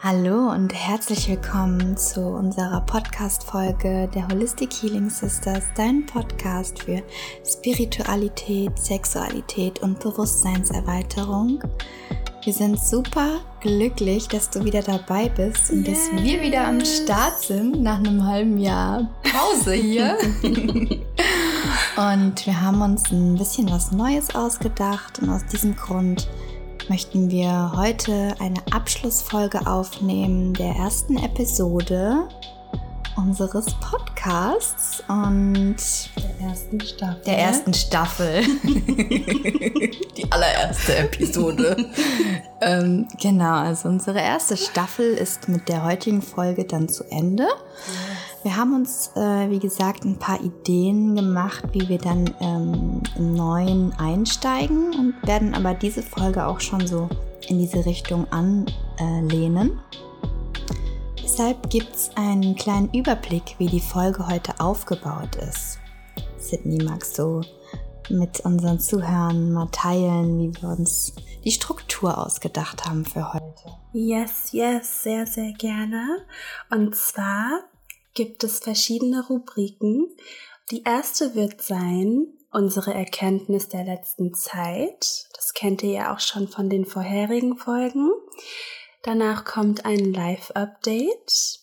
[0.00, 7.02] Hallo und herzlich willkommen zu unserer Podcast-Folge der Holistic Healing Sisters, dein Podcast für
[7.44, 11.64] Spiritualität, Sexualität und Bewusstseinserweiterung.
[12.44, 16.08] Wir sind super glücklich, dass du wieder dabei bist und yes.
[16.12, 20.16] dass wir wieder am Start sind nach einem halben Jahr Pause hier.
[21.96, 26.28] und wir haben uns ein bisschen was Neues ausgedacht und aus diesem Grund
[26.88, 32.28] möchten wir heute eine Abschlussfolge aufnehmen der ersten Episode
[33.16, 35.76] unseres Podcasts und
[36.16, 37.22] der ersten Staffel.
[37.26, 38.42] Der ersten Staffel.
[38.64, 41.76] Die allererste Episode.
[42.60, 47.46] ähm, genau, also unsere erste Staffel ist mit der heutigen Folge dann zu Ende.
[48.44, 53.34] Wir haben uns, äh, wie gesagt, ein paar Ideen gemacht, wie wir dann ähm, im
[53.34, 57.08] Neuen einsteigen und werden aber diese Folge auch schon so
[57.48, 59.80] in diese Richtung anlehnen.
[61.20, 65.78] Deshalb gibt es einen kleinen Überblick, wie die Folge heute aufgebaut ist.
[66.36, 67.42] Sydney, magst du
[68.08, 71.12] mit unseren Zuhörern mal teilen, wie wir uns
[71.44, 73.44] die Struktur ausgedacht haben für heute?
[73.92, 76.18] Yes, yes, sehr, sehr gerne.
[76.70, 77.62] Und zwar
[78.18, 80.08] gibt es verschiedene Rubriken.
[80.72, 85.28] Die erste wird sein, unsere Erkenntnis der letzten Zeit.
[85.36, 88.10] Das kennt ihr ja auch schon von den vorherigen Folgen.
[89.04, 91.60] Danach kommt ein Live-Update.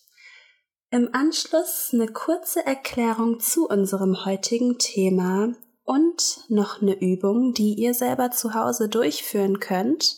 [0.90, 5.52] Im Anschluss eine kurze Erklärung zu unserem heutigen Thema
[5.84, 10.16] und noch eine Übung, die ihr selber zu Hause durchführen könnt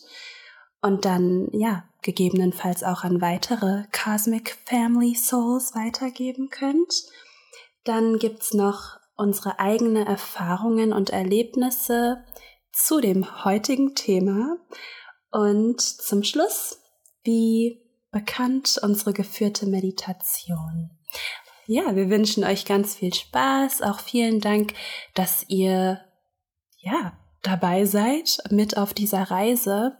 [0.81, 6.93] und dann, ja, gegebenenfalls auch an weitere Cosmic Family Souls weitergeben könnt.
[7.83, 12.23] Dann gibt's noch unsere eigene Erfahrungen und Erlebnisse
[12.71, 14.57] zu dem heutigen Thema.
[15.31, 16.79] Und zum Schluss,
[17.23, 17.81] wie
[18.11, 20.91] bekannt, unsere geführte Meditation.
[21.67, 23.83] Ja, wir wünschen euch ganz viel Spaß.
[23.83, 24.73] Auch vielen Dank,
[25.13, 26.01] dass ihr,
[26.77, 27.13] ja,
[27.43, 29.97] dabei seid mit auf dieser Reise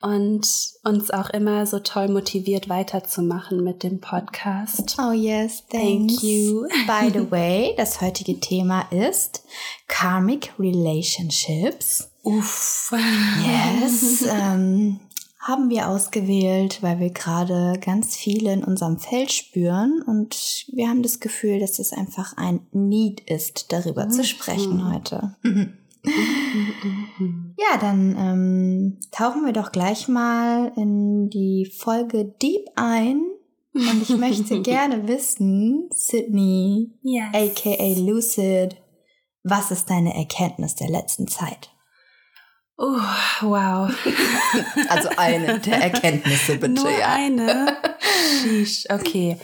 [0.00, 0.46] und
[0.82, 4.96] uns auch immer so toll motiviert weiterzumachen mit dem Podcast.
[4.98, 6.22] Oh yes, thank Thanks.
[6.22, 6.66] you.
[6.86, 9.44] By the way, das heutige Thema ist
[9.88, 12.10] Karmic Relationships.
[12.22, 12.92] Uff.
[13.42, 14.22] Yes.
[14.28, 15.00] ähm,
[15.40, 21.02] haben wir ausgewählt, weil wir gerade ganz viele in unserem Feld spüren und wir haben
[21.02, 24.10] das Gefühl, dass es einfach ein Need ist, darüber mhm.
[24.10, 25.34] zu sprechen heute.
[26.04, 33.22] ja, dann ähm, tauchen wir doch gleich mal in die Folge Deep ein.
[33.72, 37.28] Und ich möchte gerne wissen, Sydney, yes.
[37.32, 38.76] aka Lucid,
[39.42, 41.70] was ist deine Erkenntnis der letzten Zeit?
[42.76, 42.98] Oh,
[43.42, 43.90] wow.
[44.88, 46.72] also eine der Erkenntnisse, bitte.
[46.72, 47.12] Nur ja.
[47.12, 47.76] eine?
[48.42, 49.36] Sheesh, okay.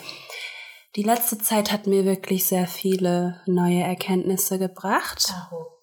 [0.97, 5.35] Die letzte Zeit hat mir wirklich sehr viele neue Erkenntnisse gebracht.
[5.53, 5.76] Oh.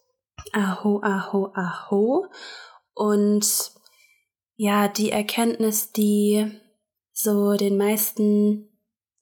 [0.52, 2.28] Aho, aho, aho.
[2.94, 3.72] Und
[4.56, 6.52] ja, die Erkenntnis, die
[7.12, 8.70] so den meisten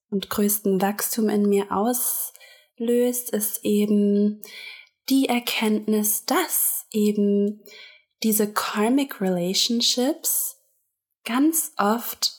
[0.09, 4.41] und größten Wachstum in mir auslöst, ist eben
[5.09, 7.63] die Erkenntnis, dass eben
[8.23, 10.57] diese Karmic Relationships
[11.23, 12.33] ganz oft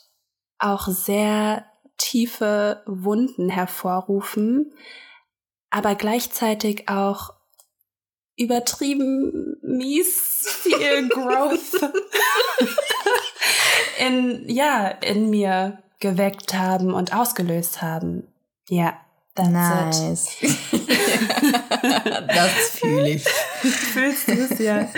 [0.59, 1.67] auch sehr
[1.99, 4.75] tiefe Wunden hervorrufen,
[5.71, 7.35] aber gleichzeitig auch
[8.37, 11.91] übertrieben mies viel Growth
[13.99, 18.27] in, ja, in mir geweckt haben und ausgelöst haben.
[18.69, 18.99] Ja,
[19.35, 20.37] that's nice.
[22.29, 23.25] das fühle ich.
[23.25, 24.89] Fühlst du es ja.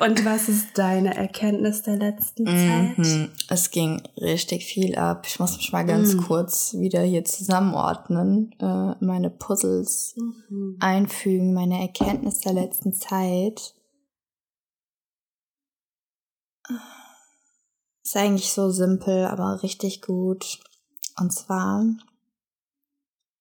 [0.00, 2.98] Und was ist deine Erkenntnis der letzten Zeit?
[2.98, 3.30] Mhm.
[3.48, 5.26] Es ging richtig viel ab.
[5.26, 6.22] Ich muss mich mal ganz mhm.
[6.22, 10.76] kurz wieder hier zusammenordnen, äh, meine Puzzles mhm.
[10.80, 13.74] einfügen, meine Erkenntnis der letzten Zeit.
[18.04, 20.58] Ist eigentlich so simpel, aber richtig gut.
[21.18, 21.84] Und zwar,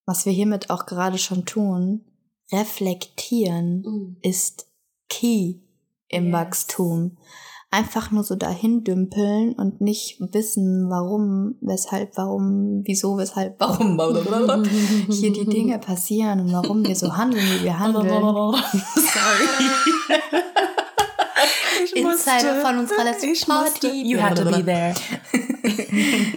[0.05, 2.05] was wir hiermit auch gerade schon tun,
[2.51, 4.17] reflektieren mm.
[4.21, 4.67] ist
[5.09, 5.59] key
[6.07, 6.33] im yes.
[6.33, 7.17] Wachstum.
[7.73, 13.97] Einfach nur so dahin dümpeln und nicht wissen, warum, weshalb, warum, wieso, weshalb, warum
[15.09, 18.09] hier die Dinge passieren und warum wir so handeln, wie wir handeln.
[18.09, 18.57] Sorry.
[21.93, 24.03] Insider von unserer letzten Party.
[24.03, 24.93] You had to be there.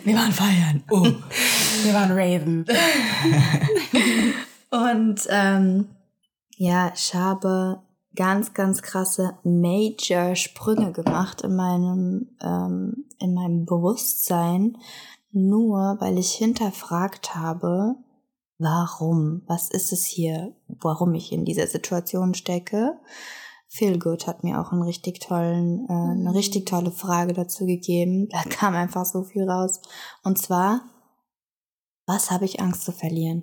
[0.05, 0.83] wir waren feiern.
[0.91, 1.05] Oh.
[1.83, 2.65] Wir waren raven.
[4.71, 5.89] und ähm,
[6.57, 7.83] ja, ich habe
[8.17, 14.77] ganz, ganz krasse Major Sprünge gemacht in meinem, ähm, in meinem Bewusstsein
[15.35, 17.97] nur weil ich hinterfragt habe,
[18.59, 22.99] warum, was ist es hier, warum ich in dieser Situation stecke.
[23.75, 26.37] Feel Good hat mir auch einen richtig tollen, äh, eine mhm.
[26.37, 28.29] richtig tolle Frage dazu gegeben.
[28.29, 29.81] Da kam einfach so viel raus.
[30.23, 30.83] Und zwar,
[32.07, 33.43] was habe ich Angst zu verlieren?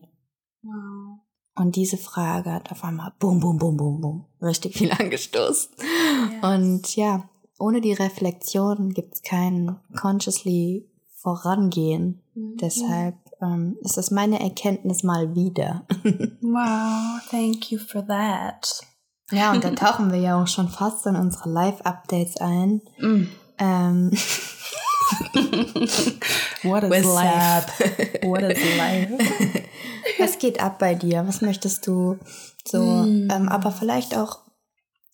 [0.62, 1.20] Wow.
[1.56, 5.74] Und diese Frage hat auf einmal bum, bum, bum, bum, bum, richtig viel angestoßen.
[5.78, 6.44] Yes.
[6.44, 7.30] Und ja,
[7.60, 12.22] ohne die Reflexion gibt es kein consciously Vorangehen.
[12.36, 12.56] Mhm.
[12.56, 15.86] Deshalb ähm, ist das meine Erkenntnis mal wieder.
[16.42, 18.82] wow, thank you for that.
[19.32, 22.82] Ja, und da tauchen wir ja auch schon fast in unsere Live-Updates ein.
[23.00, 23.28] Mm.
[23.58, 24.12] Ähm,
[26.64, 27.36] What is What's life?
[27.36, 27.66] Up?
[28.24, 29.18] What is life?
[30.20, 31.28] Was geht ab bei dir?
[31.28, 32.18] Was möchtest du
[32.66, 32.82] so?
[32.82, 33.30] Mm.
[33.32, 34.40] Ähm, aber vielleicht auch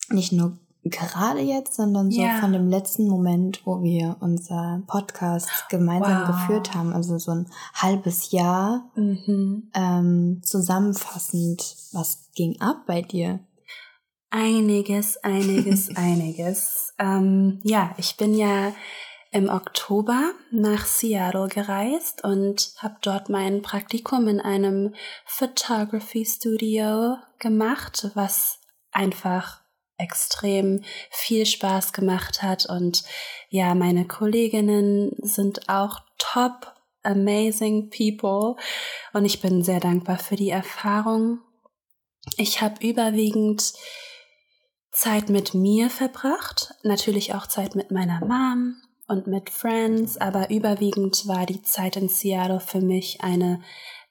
[0.10, 0.58] nicht nur
[0.90, 2.40] gerade jetzt, sondern so yeah.
[2.40, 6.28] von dem letzten Moment, wo wir unser Podcast gemeinsam wow.
[6.28, 9.69] geführt haben, also so ein halbes Jahr mhm.
[9.74, 13.40] ähm, zusammenfassend, was ging ab bei dir?
[14.29, 16.94] Einiges, einiges, einiges.
[17.00, 18.74] Ähm, ja, ich bin ja
[19.31, 24.95] im Oktober nach Seattle gereist und habe dort mein Praktikum in einem
[25.25, 28.59] Photography Studio gemacht, was
[28.91, 29.62] einfach
[29.97, 33.03] extrem viel Spaß gemacht hat und
[33.50, 36.73] ja, meine Kolleginnen sind auch top
[37.03, 38.56] amazing people
[39.13, 41.39] und ich bin sehr dankbar für die Erfahrung.
[42.38, 43.73] Ich habe überwiegend
[44.97, 48.75] Zeit mit mir verbracht, natürlich auch Zeit mit meiner Mom
[49.07, 53.61] und mit Friends, aber überwiegend war die Zeit in Seattle für mich eine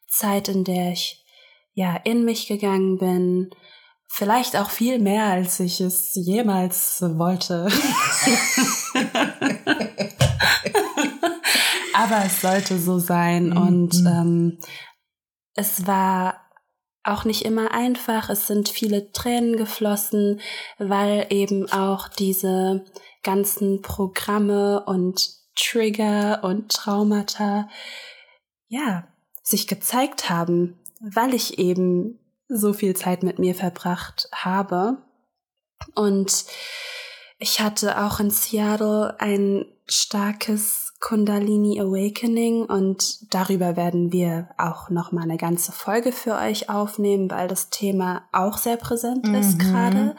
[0.09, 1.25] Zeit, in der ich
[1.75, 3.51] ja in mich gegangen bin,
[4.09, 7.69] Vielleicht auch viel mehr, als ich es jemals wollte.
[11.93, 13.51] Aber es sollte so sein.
[13.51, 13.57] Mhm.
[13.57, 14.59] Und ähm,
[15.55, 16.46] es war
[17.07, 18.29] auch nicht immer einfach.
[18.31, 20.41] Es sind viele Tränen geflossen,
[20.79, 22.85] weil eben auch diese
[23.23, 27.69] ganzen Programme und Trigger und Traumata,
[28.69, 29.09] ja,
[29.43, 32.19] sich gezeigt haben, weil ich eben
[32.49, 34.99] so viel Zeit mit mir verbracht habe.
[35.95, 36.45] Und
[37.39, 45.13] ich hatte auch in Seattle ein starkes Kundalini Awakening und darüber werden wir auch noch
[45.13, 49.37] mal eine ganze Folge für euch aufnehmen, weil das Thema auch sehr präsent mhm.
[49.37, 50.17] ist gerade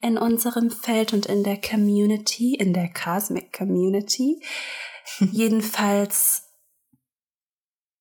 [0.00, 4.42] in unserem Feld und in der Community, in der Cosmic Community.
[5.18, 6.44] Jedenfalls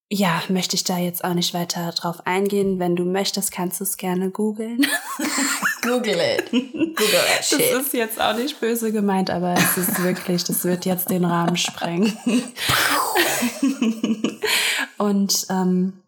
[0.07, 2.79] ja, möchte ich da jetzt auch nicht weiter drauf eingehen.
[2.79, 4.87] Wenn du möchtest, kannst du es gerne googeln.
[5.83, 6.51] Google it.
[6.51, 7.59] Google that shit.
[7.59, 11.25] Das ist jetzt auch nicht böse gemeint, aber es ist wirklich, das wird jetzt den
[11.25, 12.17] Rahmen sprengen.
[14.97, 16.01] Und ähm,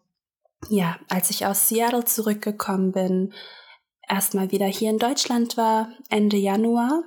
[0.68, 3.32] ja, als ich aus Seattle zurückgekommen bin,
[4.08, 7.02] erstmal wieder hier in Deutschland war, Ende Januar,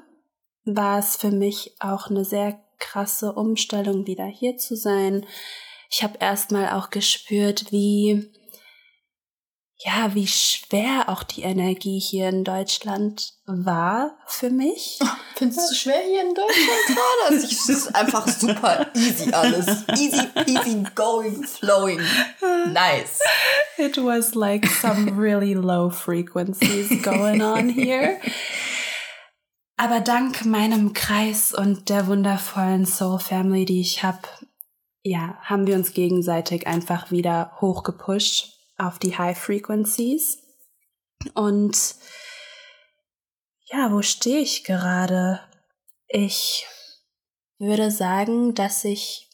[0.65, 5.25] war es für mich auch eine sehr krasse Umstellung, wieder hier zu sein
[5.89, 8.31] ich habe erstmal auch gespürt, wie
[9.81, 14.99] ja, wie schwer auch die Energie hier in Deutschland war für mich.
[15.35, 17.29] Findest du schwer hier in Deutschland gerade?
[17.29, 19.85] Also es ist einfach super easy alles.
[19.97, 22.01] Easy easy going, flowing.
[22.73, 23.21] Nice.
[23.77, 28.19] It was like some really low frequencies going on here.
[29.77, 34.19] Aber dank meinem Kreis und der wundervollen Soul Family, die ich habe,
[35.03, 40.43] ja, haben wir uns gegenseitig einfach wieder hochgepusht auf die High Frequencies.
[41.33, 41.95] Und
[43.65, 45.41] ja, wo stehe ich gerade?
[46.07, 46.65] Ich
[47.59, 49.29] würde sagen, dass ich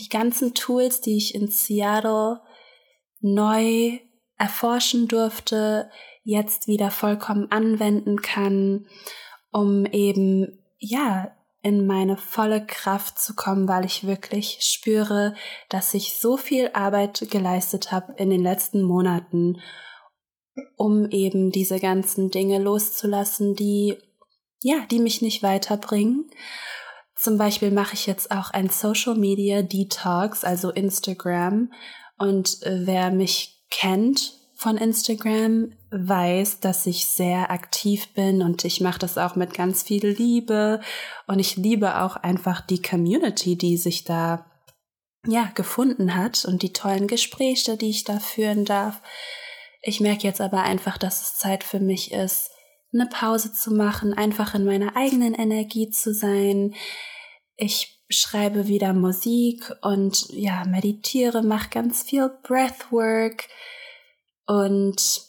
[0.00, 2.40] die ganzen Tools, die ich in Seattle
[3.20, 4.00] neu
[4.36, 5.90] erforschen durfte,
[6.24, 8.86] jetzt wieder vollkommen anwenden kann,
[9.52, 11.33] um eben, ja,
[11.64, 15.34] in meine volle Kraft zu kommen, weil ich wirklich spüre,
[15.70, 19.60] dass ich so viel Arbeit geleistet habe in den letzten Monaten,
[20.76, 23.96] um eben diese ganzen Dinge loszulassen, die
[24.64, 26.30] ja, die mich nicht weiterbringen.
[27.14, 31.70] Zum Beispiel mache ich jetzt auch ein Social Media Detox, also Instagram.
[32.18, 34.32] Und äh, wer mich kennt,
[34.64, 39.82] von Instagram weiß, dass ich sehr aktiv bin und ich mache das auch mit ganz
[39.82, 40.80] viel Liebe
[41.26, 44.50] und ich liebe auch einfach die Community, die sich da
[45.26, 49.02] ja gefunden hat und die tollen Gespräche, die ich da führen darf.
[49.82, 52.50] Ich merke jetzt aber einfach, dass es Zeit für mich ist,
[52.94, 56.74] eine Pause zu machen, einfach in meiner eigenen Energie zu sein.
[57.56, 63.44] Ich schreibe wieder Musik und ja, meditiere, mache ganz viel Breathwork
[64.46, 65.22] und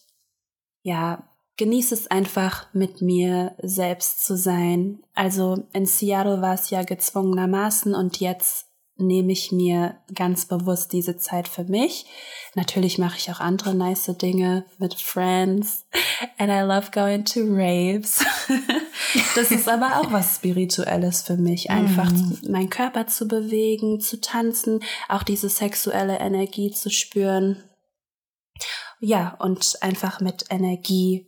[0.83, 4.99] ja, genieße es einfach mit mir selbst zu sein.
[5.13, 8.67] Also in Seattle war es ja gezwungenermaßen und jetzt
[8.97, 12.05] nehme ich mir ganz bewusst diese Zeit für mich.
[12.55, 15.85] Natürlich mache ich auch andere nice Dinge mit Friends.
[16.37, 18.23] And I love going to raves.
[19.35, 21.69] das ist aber auch was Spirituelles für mich.
[21.69, 22.49] Einfach mm.
[22.49, 24.79] meinen Körper zu bewegen, zu tanzen,
[25.09, 27.63] auch diese sexuelle Energie zu spüren.
[28.99, 31.27] Ja, und einfach mit Energie,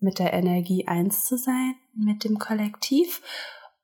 [0.00, 3.22] mit der Energie eins zu sein, mit dem Kollektiv.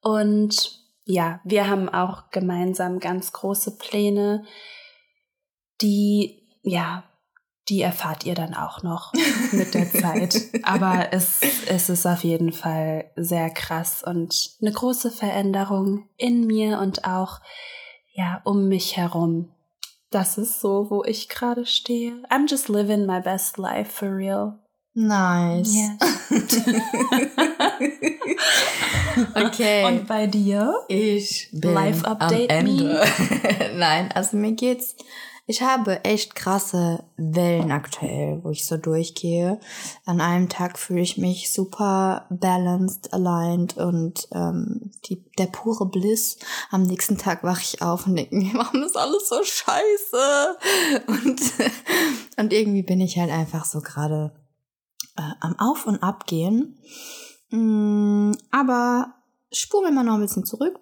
[0.00, 4.44] Und ja, wir haben auch gemeinsam ganz große Pläne,
[5.80, 7.04] die, ja,
[7.68, 9.12] die erfahrt ihr dann auch noch
[9.52, 10.36] mit der Zeit.
[10.62, 16.78] Aber es, es ist auf jeden Fall sehr krass und eine große Veränderung in mir
[16.78, 17.40] und auch,
[18.12, 19.53] ja, um mich herum.
[20.14, 22.12] Das ist so, wo ich gerade stehe.
[22.30, 24.60] I'm just living my best life for real.
[24.94, 25.74] Nice.
[25.74, 25.96] Yeah.
[29.46, 29.84] okay.
[29.84, 30.72] Und bei dir?
[30.86, 32.84] Ich bin Live Update am Ende.
[32.84, 33.00] me.
[33.74, 34.94] Nein, also mir geht's.
[35.46, 39.60] Ich habe echt krasse Wellen aktuell, wo ich so durchgehe.
[40.06, 46.38] An einem Tag fühle ich mich super balanced, aligned und ähm, die, der pure Bliss.
[46.70, 50.56] Am nächsten Tag wache ich auf und denke mir, warum ist alles so scheiße?
[51.08, 51.42] Und,
[52.38, 54.32] und irgendwie bin ich halt einfach so gerade
[55.16, 56.78] äh, am Auf und Ab gehen.
[57.50, 59.12] Mm, aber
[59.54, 60.78] spuren wir mal noch ein bisschen zurück.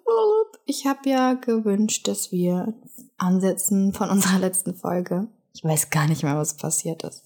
[0.65, 2.73] Ich habe ja gewünscht, dass wir
[3.17, 5.27] ansetzen von unserer letzten Folge.
[5.53, 7.23] Ich weiß gar nicht mehr, was passiert ist.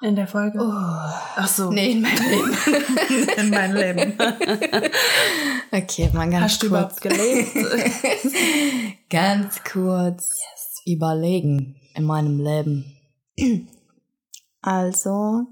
[0.00, 0.60] In der Folge?
[0.60, 0.70] Oh.
[0.70, 1.72] Ach so.
[1.72, 2.56] Nee, in meinem Leben.
[3.36, 4.12] In meinem Leben.
[5.72, 6.98] okay, mal ganz Hast du kurz.
[6.98, 7.50] überhaupt gelebt?
[9.10, 10.36] ganz kurz
[10.86, 12.96] überlegen in meinem Leben.
[14.62, 15.46] Also,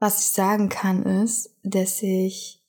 [0.00, 2.60] was ich sagen kann, ist, dass ich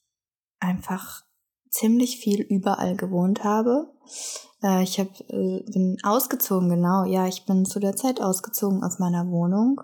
[0.59, 1.23] einfach
[1.69, 3.93] ziemlich viel überall gewohnt habe.
[4.63, 7.05] Äh, ich hab, äh, bin ausgezogen, genau.
[7.05, 9.81] Ja, ich bin zu der Zeit ausgezogen aus meiner Wohnung.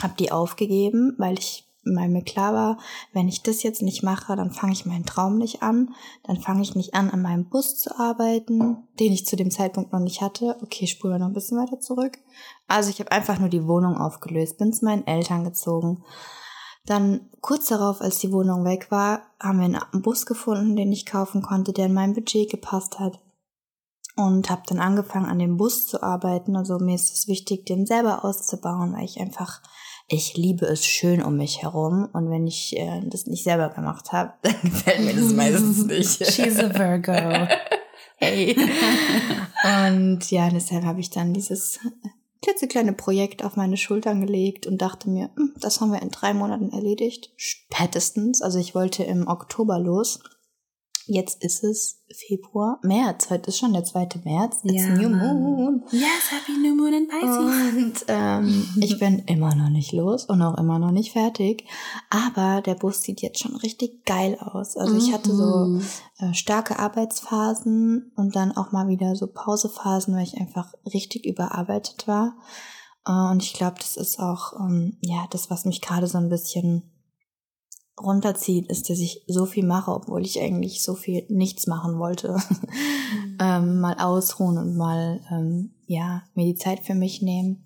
[0.00, 2.78] Hab die aufgegeben, weil ich weil mir klar war,
[3.12, 5.94] wenn ich das jetzt nicht mache, dann fange ich meinen Traum nicht an.
[6.24, 9.92] Dann fange ich nicht an, an meinem Bus zu arbeiten, den ich zu dem Zeitpunkt
[9.92, 10.56] noch nicht hatte.
[10.62, 12.18] Okay, spulen wir noch ein bisschen weiter zurück.
[12.68, 16.04] Also ich habe einfach nur die Wohnung aufgelöst, bin zu meinen Eltern gezogen.
[16.86, 21.06] Dann kurz darauf, als die Wohnung weg war, haben wir einen Bus gefunden, den ich
[21.06, 23.20] kaufen konnte, der in mein Budget gepasst hat.
[24.14, 26.54] Und habe dann angefangen, an dem Bus zu arbeiten.
[26.56, 29.62] Also mir ist es wichtig, den selber auszubauen, weil ich einfach,
[30.06, 32.08] ich liebe es schön um mich herum.
[32.12, 36.26] Und wenn ich äh, das nicht selber gemacht habe, dann gefällt mir das meistens nicht.
[36.26, 37.12] She's a Virgo.
[38.16, 38.54] hey.
[39.64, 41.78] Und ja, deshalb habe ich dann dieses
[42.42, 46.34] klitzekleine Projekt auf meine Schultern gelegt und dachte mir, hm, das haben wir in drei
[46.34, 47.32] Monaten erledigt.
[47.36, 48.42] Spätestens.
[48.42, 50.20] Also ich wollte im Oktober los.
[51.06, 53.28] Jetzt ist es Februar, März.
[53.30, 54.08] Heute ist schon der 2.
[54.24, 54.60] März.
[54.62, 55.08] It's Ja, New.
[55.08, 55.82] Moon.
[55.90, 57.74] Yes, Happy New Moon in Pisces.
[57.74, 61.64] Und ähm, ich bin immer noch nicht los und auch immer noch nicht fertig.
[62.10, 64.76] Aber der Bus sieht jetzt schon richtig geil aus.
[64.76, 65.82] Also ich hatte so Mhm.
[66.18, 72.06] äh, starke Arbeitsphasen und dann auch mal wieder so Pausephasen, weil ich einfach richtig überarbeitet
[72.06, 72.36] war.
[73.06, 76.28] Äh, und ich glaube, das ist auch ähm, ja das, was mich gerade so ein
[76.28, 76.91] bisschen
[78.02, 82.36] runterzieht, ist, dass ich so viel mache, obwohl ich eigentlich so viel nichts machen wollte.
[83.40, 87.64] ähm, mal ausruhen und mal ähm, ja mir die Zeit für mich nehmen.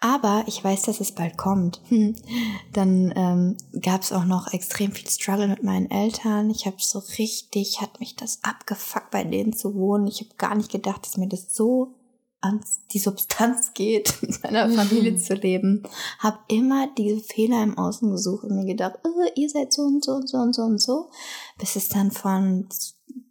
[0.00, 1.80] Aber ich weiß, dass es bald kommt.
[2.74, 6.50] Dann ähm, gab es auch noch extrem viel Struggle mit meinen Eltern.
[6.50, 10.06] Ich habe so richtig, hat mich das abgefuckt, bei denen zu wohnen.
[10.06, 11.94] Ich habe gar nicht gedacht, dass mir das so
[12.44, 12.60] an
[12.92, 15.18] die Substanz geht, mit meiner Familie Mhm.
[15.18, 15.82] zu leben.
[16.18, 20.04] Habe immer diese Fehler im Außen gesucht und mir gedacht, äh, ihr seid so und
[20.04, 21.10] so und so und so und so.
[21.58, 22.68] Bis es dann von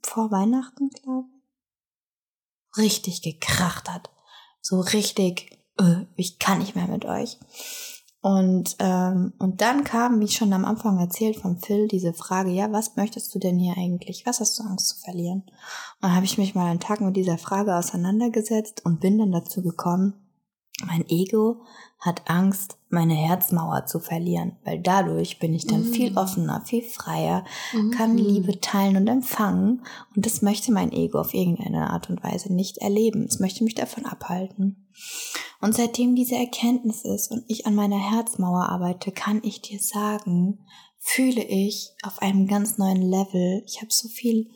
[0.04, 1.28] vor Weihnachten, glaube
[2.76, 4.10] ich, richtig gekracht hat.
[4.62, 7.38] So richtig, äh, ich kann nicht mehr mit euch.
[8.24, 12.72] Und, ähm, und dann kam, wie schon am Anfang erzählt von Phil, diese Frage, ja,
[12.72, 14.26] was möchtest du denn hier eigentlich?
[14.26, 15.42] Was hast du Angst zu verlieren?
[15.42, 19.34] Und dann habe ich mich mal einen Tag mit dieser Frage auseinandergesetzt und bin dann
[19.34, 20.14] dazu gekommen,
[20.86, 21.62] mein Ego
[22.00, 25.94] hat Angst, meine Herzmauer zu verlieren, weil dadurch bin ich dann Mm.
[25.94, 27.92] viel offener, viel freier, Mhm.
[27.92, 32.52] kann Liebe teilen und empfangen und das möchte mein Ego auf irgendeine Art und Weise
[32.54, 33.24] nicht erleben.
[33.24, 34.86] Es möchte mich davon abhalten.
[35.62, 40.60] Und seitdem diese Erkenntnis ist und ich an meiner Herzmauer arbeite, kann ich dir sagen,
[41.00, 43.64] fühle ich auf einem ganz neuen Level.
[43.66, 44.50] Ich habe so viel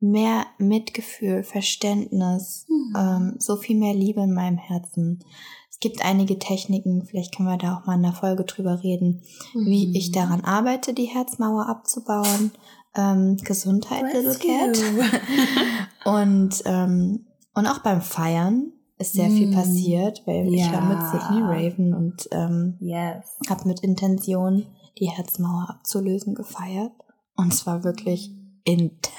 [0.00, 2.96] mehr Mitgefühl, Verständnis, Mhm.
[2.96, 5.22] ähm, so viel mehr Liebe in meinem Herzen.
[5.70, 9.22] Es gibt einige Techniken, vielleicht können wir da auch mal in der Folge drüber reden,
[9.54, 9.94] wie Mhm.
[9.94, 12.50] ich daran arbeite, die Herzmauer abzubauen.
[12.96, 14.76] Ähm, Gesundheit, Little Cat.
[16.04, 19.54] Und, ähm, und auch beim Feiern ist sehr viel Mm.
[19.54, 21.10] passiert, weil ich war mit Ja.
[21.10, 23.24] Sydney Raven und ähm, Yes.
[23.48, 24.66] habe mit Intention
[24.98, 26.92] die Herzmauer abzulösen gefeiert.
[27.36, 29.14] Und es war wirklich intens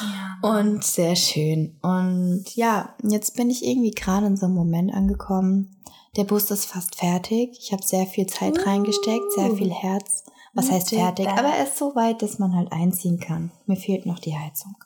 [0.00, 0.38] Ja.
[0.42, 1.78] und sehr schön.
[1.82, 5.76] Und ja, jetzt bin ich irgendwie gerade in so einem Moment angekommen.
[6.16, 7.56] Der Bus ist fast fertig.
[7.58, 8.62] Ich habe sehr viel Zeit Uh.
[8.62, 10.24] reingesteckt, sehr viel Herz.
[10.54, 11.26] Was heißt fertig?
[11.28, 13.50] Aber er ist so weit, dass man halt einziehen kann.
[13.66, 14.76] Mir fehlt noch die Heizung.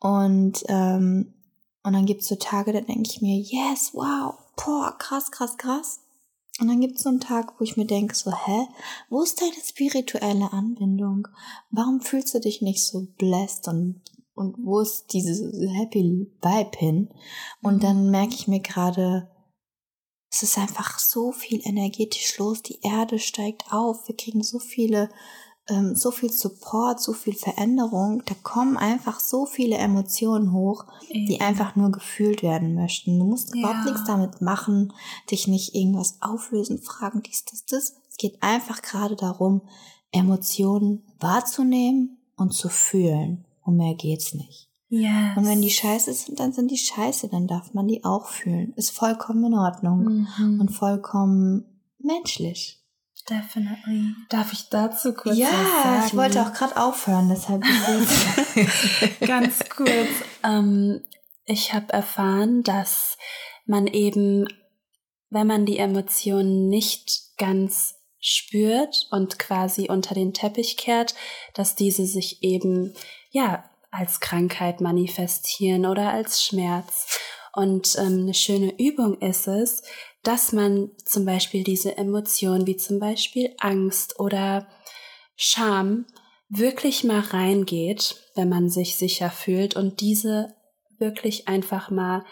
[0.00, 1.32] Und, ähm,
[1.84, 6.00] und dann gibt's so Tage, da denke ich mir, yes, wow, boah, krass, krass, krass.
[6.60, 8.68] Und dann gibt's so einen Tag, wo ich mir denke, so, hä,
[9.10, 11.26] wo ist deine spirituelle Anbindung?
[11.70, 14.02] Warum fühlst du dich nicht so blessed und,
[14.34, 17.08] und wo ist diese happy Vibe hin?
[17.60, 19.28] Und dann merke ich mir gerade,
[20.30, 22.62] es ist einfach so viel energetisch los.
[22.62, 24.08] Die Erde steigt auf.
[24.08, 25.08] Wir kriegen so viele,
[25.68, 28.22] ähm, so viel Support, so viel Veränderung.
[28.26, 33.18] Da kommen einfach so viele Emotionen hoch, die einfach nur gefühlt werden möchten.
[33.18, 33.92] Du musst überhaupt Ja.
[33.92, 34.92] nichts damit machen,
[35.30, 37.94] dich nicht irgendwas auflösen, fragen, dies, das, das.
[38.10, 39.62] Es geht einfach gerade darum,
[40.12, 43.44] Emotionen wahrzunehmen und zu fühlen.
[43.64, 44.68] Um mehr geht's nicht.
[44.90, 45.36] Yes.
[45.36, 48.72] Und wenn die scheiße sind, dann sind die scheiße, dann darf man die auch fühlen.
[48.76, 50.60] Ist vollkommen in Ordnung Mhm.
[50.60, 51.64] und vollkommen
[51.98, 52.83] menschlich.
[53.28, 54.14] Definitely.
[54.28, 56.04] Darf ich dazu kurz was ja, sagen?
[56.06, 57.62] ich wollte auch gerade aufhören, deshalb
[59.20, 60.08] Ganz kurz.
[60.42, 61.02] Ähm,
[61.46, 63.16] ich habe erfahren, dass
[63.64, 64.46] man eben,
[65.30, 71.14] wenn man die Emotionen nicht ganz spürt und quasi unter den Teppich kehrt,
[71.54, 72.94] dass diese sich eben,
[73.30, 77.18] ja, als Krankheit manifestieren oder als Schmerz.
[77.52, 79.82] Und ähm, eine schöne Übung ist es,
[80.26, 84.66] dass man zum Beispiel diese Emotionen wie zum Beispiel Angst oder
[85.36, 86.06] Scham
[86.48, 90.54] wirklich mal reingeht, wenn man sich sicher fühlt und diese
[90.98, 92.24] wirklich einfach mal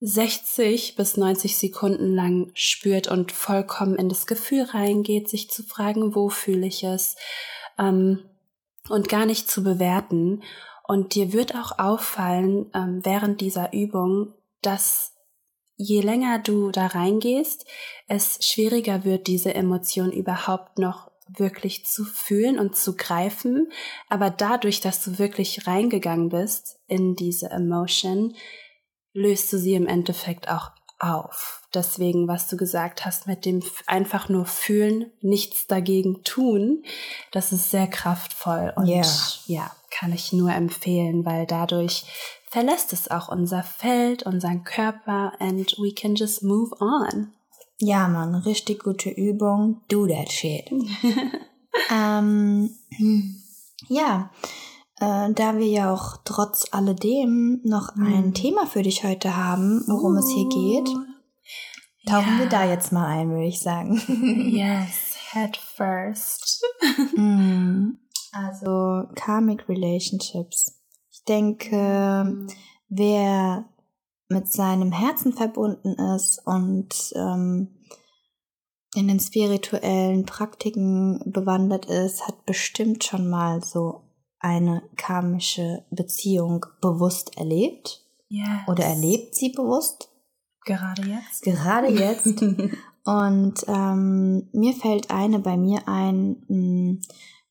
[0.00, 6.14] 60 bis 90 Sekunden lang spürt und vollkommen in das Gefühl reingeht, sich zu fragen,
[6.14, 7.16] wo fühle ich es
[7.78, 8.22] ähm,
[8.88, 10.42] und gar nicht zu bewerten.
[10.86, 15.15] Und dir wird auch auffallen ähm, während dieser Übung, dass
[15.76, 17.66] je länger du da reingehst,
[18.08, 23.70] es schwieriger wird, diese Emotion überhaupt noch wirklich zu fühlen und zu greifen.
[24.08, 28.34] Aber dadurch, dass du wirklich reingegangen bist in diese Emotion,
[29.12, 31.62] löst du sie im Endeffekt auch auf.
[31.74, 36.84] Deswegen, was du gesagt hast mit dem einfach nur fühlen, nichts dagegen tun,
[37.32, 39.02] das ist sehr kraftvoll und Ja.
[39.46, 42.04] ja, kann ich nur empfehlen, weil dadurch
[42.50, 47.32] verlässt es auch unser Feld, unseren Körper and we can just move on.
[47.78, 49.82] Ja, Mann, richtig gute Übung.
[49.88, 50.70] Do that shit.
[51.90, 52.70] ähm,
[53.88, 54.30] ja,
[54.98, 58.34] äh, da wir ja auch trotz alledem noch ein Mhm.
[58.34, 60.88] Thema für dich heute haben, worum es hier geht,
[62.08, 62.38] tauchen Ja.
[62.38, 64.00] wir da jetzt mal ein, würde ich sagen.
[64.50, 66.62] Yes, head first.
[67.14, 67.98] Mm,
[68.32, 70.72] Also Karmic Relationships.
[71.28, 72.46] Ich denke,
[72.88, 73.64] wer
[74.28, 77.74] mit seinem Herzen verbunden ist und ähm,
[78.94, 84.02] in den spirituellen Praktiken bewandert ist, hat bestimmt schon mal so
[84.38, 88.46] eine karmische Beziehung bewusst erlebt Yes.
[88.68, 90.08] oder erlebt sie bewusst,
[90.64, 91.42] Gerade jetzt.
[91.42, 92.40] gerade jetzt.
[93.04, 96.98] Und ähm, mir fällt eine bei mir ein, mh,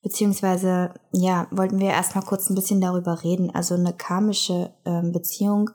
[0.06, 3.50] beziehungsweise, ja, wollten wir erstmal kurz ein bisschen darüber reden.
[3.50, 5.72] Also eine karmische ähm, Beziehung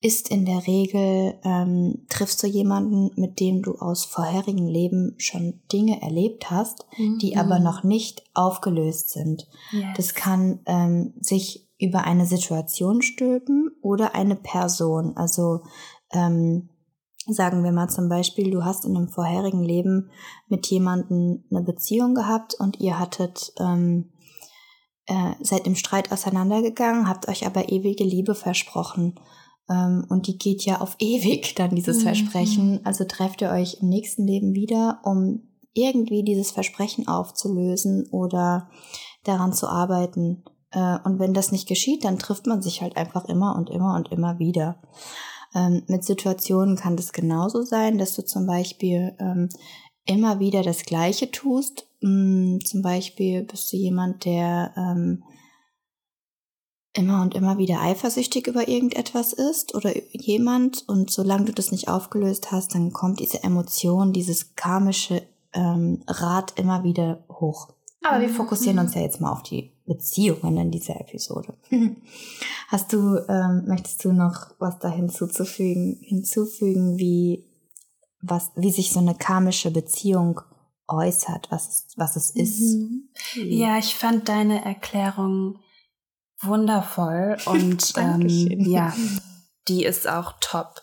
[0.00, 5.62] ist in der Regel, ähm, triffst du jemanden, mit dem du aus vorherigen Leben schon
[5.72, 6.84] Dinge erlebt hast,
[7.22, 7.64] die aber Mhm.
[7.64, 9.46] noch nicht aufgelöst sind.
[9.70, 9.84] Yes.
[9.96, 15.16] Das kann ähm, sich über eine Situation stülpen oder eine Person.
[15.16, 15.60] Also
[16.12, 16.70] ähm,
[17.26, 20.10] sagen wir mal zum Beispiel, du hast in einem vorherigen Leben
[20.48, 24.10] mit jemandem eine Beziehung gehabt und ihr hattet ähm,
[25.06, 29.14] äh, seid im Streit auseinandergegangen, habt euch aber ewige Liebe versprochen.
[29.68, 32.02] Ähm, und die geht ja auf ewig dann dieses Mhm.
[32.02, 32.80] Versprechen.
[32.84, 38.70] Also trefft ihr euch im nächsten Leben wieder, um irgendwie dieses Versprechen aufzulösen oder
[39.24, 40.44] daran zu arbeiten.
[40.70, 43.96] Äh, und wenn das nicht geschieht, dann trifft man sich halt einfach immer und immer
[43.96, 44.80] und immer wieder.
[45.54, 49.48] Ähm, mit Situationen kann das genauso sein, dass du zum Beispiel ähm,
[50.04, 51.88] immer wieder das Gleiche tust.
[52.00, 55.22] Mm, zum Beispiel bist du jemand, der ähm,
[56.96, 61.88] immer und immer wieder eifersüchtig über irgendetwas ist oder jemand und solange du das nicht
[61.88, 67.68] aufgelöst hast, dann kommt diese Emotion, dieses karmische ähm, Rad immer wieder hoch.
[68.04, 71.56] Aber wir fokussieren uns ja jetzt mal auf die Beziehungen in dieser Episode.
[72.68, 77.46] Hast du, ähm, möchtest du noch was da hinzuzufügen, hinzufügen, wie,
[78.20, 80.40] was, wie sich so eine karmische Beziehung
[80.86, 82.60] äußert, was, was es ist?
[82.60, 83.08] Mhm.
[83.36, 85.60] Ja, ich fand deine Erklärung
[86.40, 88.94] wundervoll und ähm, ja,
[89.68, 90.82] die ist auch top.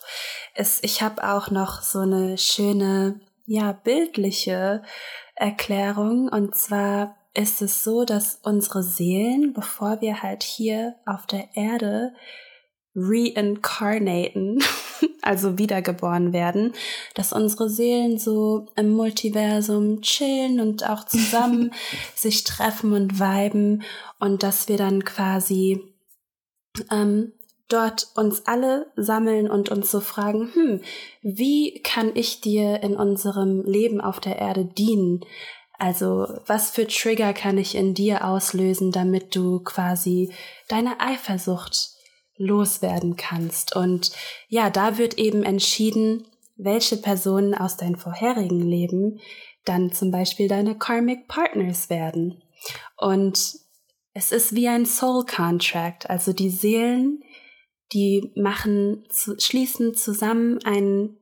[0.55, 4.81] Es, ich habe auch noch so eine schöne, ja, bildliche
[5.41, 6.29] Erklärung.
[6.29, 12.13] Und zwar ist es so, dass unsere Seelen, bevor wir halt hier auf der Erde
[12.95, 14.61] reincarnaten,
[15.21, 16.73] also wiedergeboren werden,
[17.15, 21.73] dass unsere Seelen so im Multiversum chillen und auch zusammen
[22.15, 23.83] sich treffen und viben
[24.19, 25.81] und dass wir dann quasi
[26.91, 27.33] ähm,
[27.71, 30.81] dort uns alle sammeln und uns so fragen, hm,
[31.21, 35.21] wie kann ich dir in unserem Leben auf der Erde dienen?
[35.77, 40.31] Also was für Trigger kann ich in dir auslösen, damit du quasi
[40.67, 41.89] deine Eifersucht
[42.37, 43.75] loswerden kannst.
[43.75, 44.11] Und
[44.47, 49.19] ja, da wird eben entschieden, welche Personen aus deinem vorherigen Leben
[49.65, 52.43] dann zum Beispiel deine Karmic Partners werden.
[52.97, 53.59] Und
[54.13, 57.23] es ist wie ein Soul Contract, also die Seelen,
[57.93, 61.17] die machen, schließen zusammen einen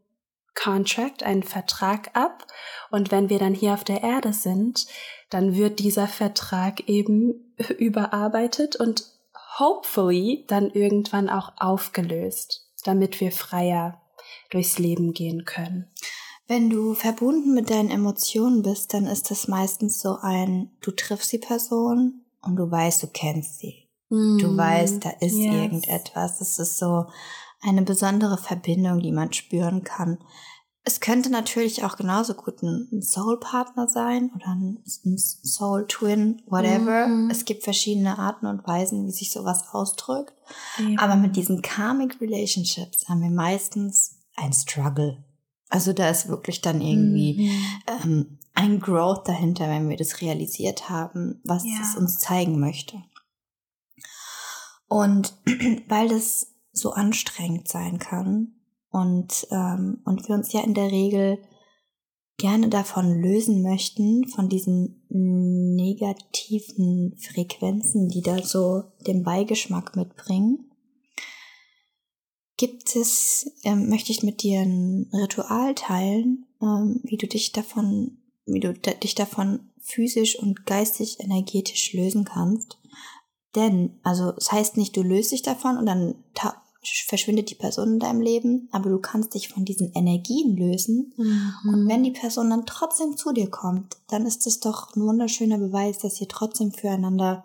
[0.55, 2.45] Contract, einen Vertrag ab.
[2.91, 4.88] Und wenn wir dann hier auf der Erde sind,
[5.29, 9.05] dann wird dieser Vertrag eben überarbeitet und
[9.58, 14.01] hopefully dann irgendwann auch aufgelöst, damit wir freier
[14.51, 15.89] durchs Leben gehen können.
[16.47, 21.32] Wenn du verbunden mit deinen Emotionen bist, dann ist das meistens so ein, du triffst
[21.32, 23.88] die Person und du weißt, du kennst sie.
[24.10, 25.54] Mm, du weißt, da ist yes.
[25.54, 26.41] irgendetwas.
[26.41, 27.06] Es ist so
[27.62, 30.17] eine besondere Verbindung, die man spüren kann.
[30.84, 37.08] Es könnte natürlich auch genauso gut ein Soul-Partner sein oder ein Soul-Twin, whatever.
[37.08, 37.30] Mhm.
[37.30, 40.34] Es gibt verschiedene Arten und Weisen, wie sich sowas ausdrückt.
[40.80, 41.00] Ja.
[41.00, 45.24] Aber mit diesen Karmic Relationships haben wir meistens ein Struggle.
[45.69, 48.04] Also da ist wirklich dann irgendwie mhm.
[48.04, 51.78] ähm, ein Growth dahinter, wenn wir das realisiert haben, was ja.
[51.82, 52.98] es uns zeigen möchte.
[54.89, 55.34] Und
[55.88, 58.60] weil das so anstrengend sein kann,
[58.91, 61.38] und, ähm, und wir uns ja in der Regel
[62.38, 70.71] gerne davon lösen möchten, von diesen negativen Frequenzen, die da so den Beigeschmack mitbringen,
[72.58, 78.17] gibt es, ähm, möchte ich mit dir ein Ritual teilen, ähm, wie du dich davon,
[78.45, 82.79] wie du dich davon physisch und geistig energetisch lösen kannst.
[83.56, 86.16] Denn, also, es das heißt nicht, du löst dich davon und dann
[87.08, 91.14] verschwindet die Person in deinem Leben, aber du kannst dich von diesen Energien lösen.
[91.18, 91.54] Mhm.
[91.68, 95.58] Und wenn die Person dann trotzdem zu dir kommt, dann ist es doch ein wunderschöner
[95.58, 97.44] Beweis, dass ihr trotzdem füreinander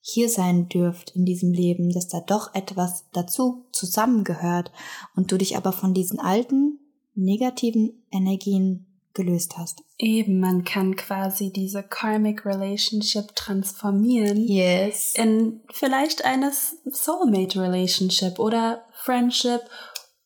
[0.00, 4.72] hier sein dürft in diesem Leben, dass da doch etwas dazu zusammengehört
[5.14, 6.78] und du dich aber von diesen alten
[7.14, 9.82] negativen Energien gelöst hast.
[10.00, 14.46] Eben, man kann quasi diese Karmic Relationship transformieren.
[14.46, 15.14] Yes.
[15.16, 16.52] In vielleicht eine
[16.84, 19.62] Soulmate Relationship oder Friendship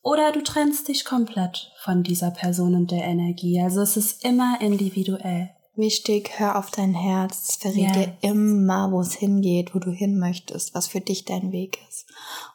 [0.02, 3.62] oder du trennst dich komplett von dieser Person und der Energie.
[3.62, 5.50] Also es ist immer individuell.
[5.74, 7.48] Wichtig, hör auf dein Herz.
[7.48, 7.92] Es verrät yes.
[7.94, 12.04] dir immer, wo es hingeht, wo du hin möchtest, was für dich dein Weg ist.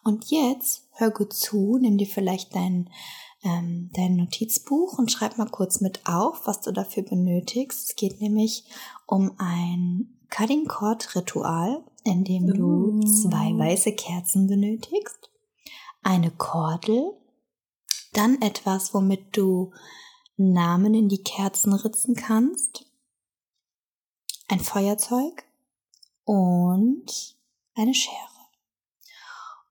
[0.04, 2.92] Und jetzt hör gut zu, nimm dir vielleicht deinen
[3.44, 7.90] ähm, dein Notizbuch und schreib mal kurz mit auf, was du dafür benötigst.
[7.90, 8.64] Es geht nämlich
[9.06, 13.00] um ein Cutting Cord Ritual, in dem du uh.
[13.02, 15.32] zwei weiße Kerzen benötigst,
[16.04, 17.14] eine Kordel,
[18.14, 19.72] dann etwas, womit du
[20.38, 22.86] Namen in die Kerzen ritzen kannst,
[24.48, 25.44] ein Feuerzeug
[26.24, 27.36] und
[27.76, 28.37] eine Schere.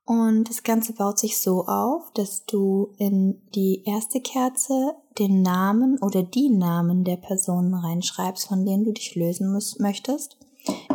[0.07, 5.99] Und das Ganze baut sich so auf, dass du in die erste Kerze den Namen
[5.99, 10.39] oder die Namen der Personen reinschreibst, von denen du dich lösen möchtest.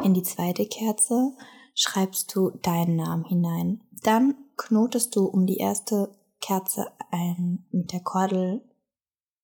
[0.05, 1.33] In die zweite Kerze
[1.75, 3.83] schreibst du deinen Namen hinein.
[4.01, 8.63] Dann knotest du um die erste Kerze ein, mit der Kordel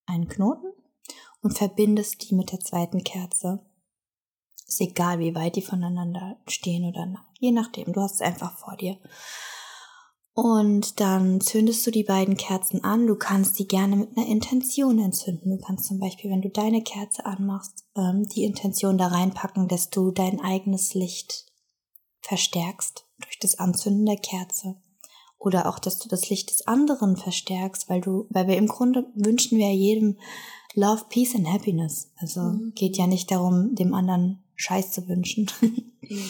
[0.06, 0.71] einen Knoten
[1.41, 3.60] und verbindest die mit der zweiten Kerze.
[4.65, 7.25] Ist egal, wie weit die voneinander stehen oder nah.
[7.38, 8.97] Je nachdem, du hast es einfach vor dir.
[10.38, 13.08] Und dann zündest du die beiden Kerzen an.
[13.08, 15.50] Du kannst die gerne mit einer Intention entzünden.
[15.50, 19.89] Du kannst zum Beispiel, wenn du deine Kerze anmachst, ähm, die Intention da reinpacken, dass
[19.89, 21.47] du dein eigenes Licht
[22.21, 24.76] verstärkst durch das Anzünden der Kerze.
[25.39, 29.08] Oder auch, dass du das Licht des anderen verstärkst, weil du, weil wir im Grunde
[29.15, 30.19] wünschen wir jedem
[30.76, 32.12] Love, Peace and Happiness.
[32.17, 32.73] Also mhm.
[32.76, 35.50] geht ja nicht darum, dem anderen Scheiß zu wünschen.
[35.62, 36.21] mhm.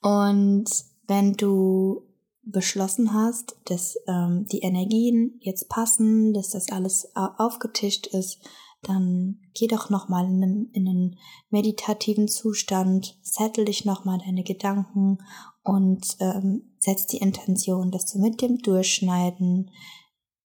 [0.00, 0.70] Und
[1.06, 2.06] wenn du
[2.46, 8.38] beschlossen hast, dass ähm, die Energien jetzt passen, dass das alles aufgetischt ist,
[8.82, 11.18] dann geh doch nochmal in, einen, in einen
[11.50, 15.18] meditativen Zustand, settle dich nochmal deine Gedanken
[15.62, 19.70] und ähm, setz die Intention, dass du mit dem Durchschneiden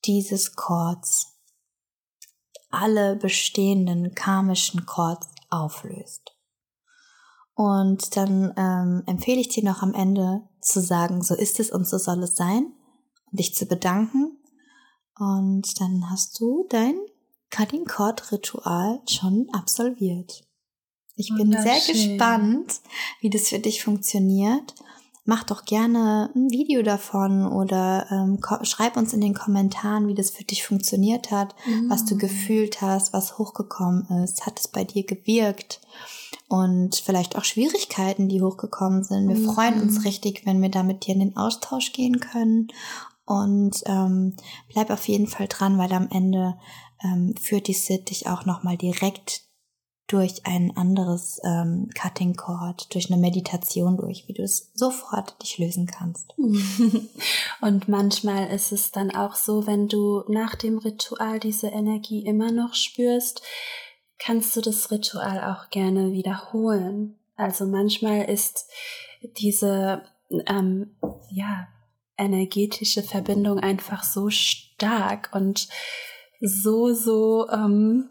[0.05, 1.37] dieses Chords
[2.71, 6.30] alle bestehenden karmischen Chords auflöst.
[7.61, 11.87] Und dann ähm, empfehle ich dir noch am Ende zu sagen, so ist es und
[11.87, 12.73] so soll es sein,
[13.29, 14.39] und dich zu bedanken.
[15.19, 16.95] Und dann hast du dein
[17.51, 20.43] Cutting Cord Ritual schon absolviert.
[21.15, 22.81] Ich bin sehr gespannt,
[23.19, 24.73] wie das für dich funktioniert.
[25.25, 30.31] Mach doch gerne ein Video davon oder ähm, schreib uns in den Kommentaren, wie das
[30.31, 31.91] für dich funktioniert hat, mhm.
[31.91, 32.17] was du mm.
[32.17, 34.47] gefühlt hast, was hochgekommen ist.
[34.47, 35.79] Hat es bei dir gewirkt?
[36.51, 39.29] Und vielleicht auch Schwierigkeiten, die hochgekommen sind.
[39.29, 39.53] Wir mhm.
[39.53, 42.67] freuen uns richtig, wenn wir da mit dir in den Austausch gehen können.
[43.23, 44.35] Und ähm,
[44.67, 46.57] bleib auf jeden Fall dran, weil am Ende
[47.01, 49.43] ähm, führt die Sit dich auch nochmal direkt
[50.07, 55.57] durch ein anderes ähm, Cutting Cord, durch eine Meditation durch, wie du es sofort dich
[55.57, 56.33] lösen kannst.
[57.61, 62.51] Und manchmal ist es dann auch so, wenn du nach dem Ritual diese Energie immer
[62.51, 63.41] noch spürst,
[64.23, 67.19] kannst du das Ritual auch gerne wiederholen.
[67.35, 68.69] Also manchmal ist
[69.37, 70.03] diese
[70.47, 70.95] ähm,
[71.31, 71.67] ja
[72.17, 75.67] energetische Verbindung einfach so stark und
[76.39, 78.09] so so ähm,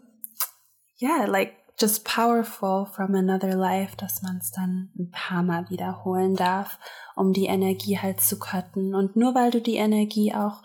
[0.97, 6.35] ja like just powerful from another life, dass man es dann ein paar Mal wiederholen
[6.35, 6.77] darf,
[7.15, 8.93] um die Energie halt zu cutten.
[8.93, 10.61] Und nur weil du die Energie auch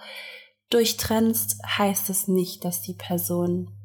[0.71, 3.76] durchtrennst, heißt es nicht, dass die Person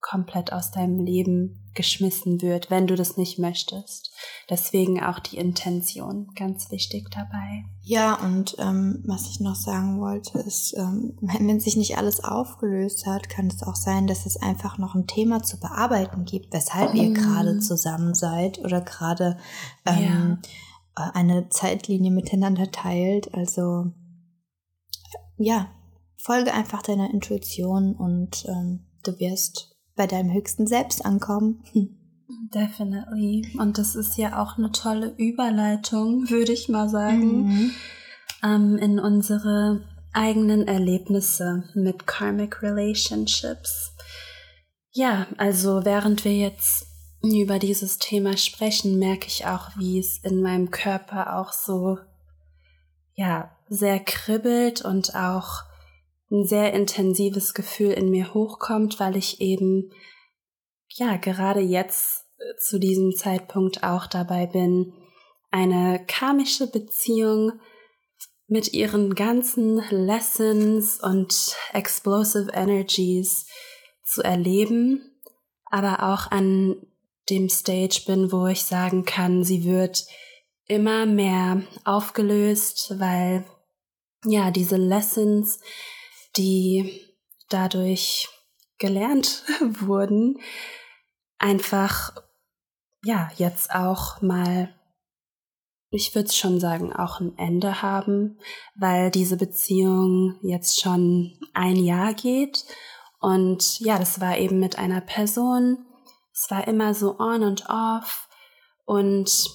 [0.00, 4.10] komplett aus deinem Leben geschmissen wird, wenn du das nicht möchtest.
[4.48, 7.64] Deswegen auch die Intention ganz wichtig dabei.
[7.82, 13.06] Ja, und ähm, was ich noch sagen wollte, ist, ähm, wenn sich nicht alles aufgelöst
[13.06, 16.94] hat, kann es auch sein, dass es einfach noch ein Thema zu bearbeiten gibt, weshalb
[16.94, 17.60] ihr gerade mhm.
[17.60, 19.36] zusammen seid oder gerade
[19.86, 20.38] ähm,
[20.96, 21.10] ja.
[21.12, 23.32] eine Zeitlinie miteinander teilt.
[23.34, 23.92] Also
[25.36, 25.68] ja,
[26.16, 31.62] folge einfach deiner Intuition und ähm, du wirst bei deinem höchsten Selbst ankommen.
[32.54, 33.56] Definitely.
[33.58, 37.70] Und das ist ja auch eine tolle Überleitung, würde ich mal sagen, mhm.
[38.42, 43.92] ähm, in unsere eigenen Erlebnisse mit Karmic Relationships.
[44.92, 46.86] Ja, also während wir jetzt
[47.22, 51.98] über dieses Thema sprechen, merke ich auch, wie es in meinem Körper auch so,
[53.14, 55.62] ja, sehr kribbelt und auch
[56.30, 59.92] ein sehr intensives Gefühl in mir hochkommt, weil ich eben,
[60.88, 64.92] ja, gerade jetzt äh, zu diesem Zeitpunkt auch dabei bin,
[65.50, 67.60] eine karmische Beziehung
[68.46, 73.46] mit ihren ganzen Lessons und explosive Energies
[74.04, 75.20] zu erleben,
[75.66, 76.76] aber auch an
[77.28, 80.04] dem Stage bin, wo ich sagen kann, sie wird
[80.66, 83.44] immer mehr aufgelöst, weil
[84.24, 85.60] ja, diese Lessons,
[86.36, 87.00] die
[87.48, 88.28] dadurch
[88.78, 90.38] gelernt wurden,
[91.38, 92.12] einfach,
[93.04, 94.74] ja, jetzt auch mal,
[95.90, 98.38] ich würde schon sagen, auch ein Ende haben,
[98.74, 102.64] weil diese Beziehung jetzt schon ein Jahr geht.
[103.20, 105.84] Und ja, das war eben mit einer Person.
[106.32, 108.28] Es war immer so on und off.
[108.84, 109.50] Und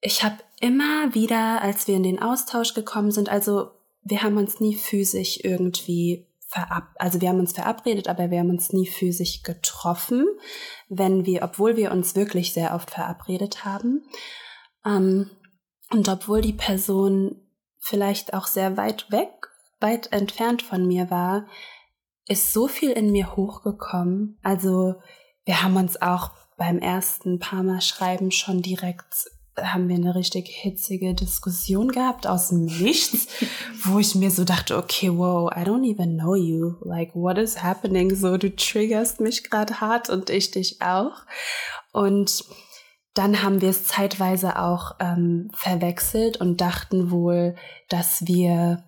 [0.00, 3.70] ich habe immer wieder, als wir in den Austausch gekommen sind, also
[4.04, 8.50] wir haben uns nie physisch irgendwie verab, also wir haben uns verabredet, aber wir haben
[8.50, 10.26] uns nie physisch getroffen,
[10.88, 14.06] wenn wir, obwohl wir uns wirklich sehr oft verabredet haben.
[14.84, 15.30] Ähm,
[15.90, 17.40] und obwohl die Person
[17.78, 19.30] vielleicht auch sehr weit weg,
[19.80, 21.46] weit entfernt von mir war,
[22.26, 24.38] ist so viel in mir hochgekommen.
[24.42, 24.94] Also
[25.44, 29.26] wir haben uns auch beim ersten paar Mal schreiben schon direkt
[29.60, 33.28] haben wir eine richtig hitzige Diskussion gehabt aus dem Nichts,
[33.84, 36.74] wo ich mir so dachte, okay, wow, I don't even know you.
[36.80, 38.14] Like, what is happening?
[38.14, 41.22] So, du triggerst mich gerade hart und ich dich auch.
[41.92, 42.44] Und
[43.14, 47.54] dann haben wir es zeitweise auch ähm, verwechselt und dachten wohl,
[47.88, 48.82] dass wir,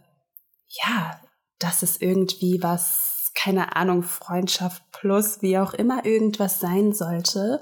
[0.84, 1.20] ja,
[1.60, 7.60] dass es irgendwie was, keine Ahnung, Freundschaft plus, wie auch immer irgendwas sein sollte.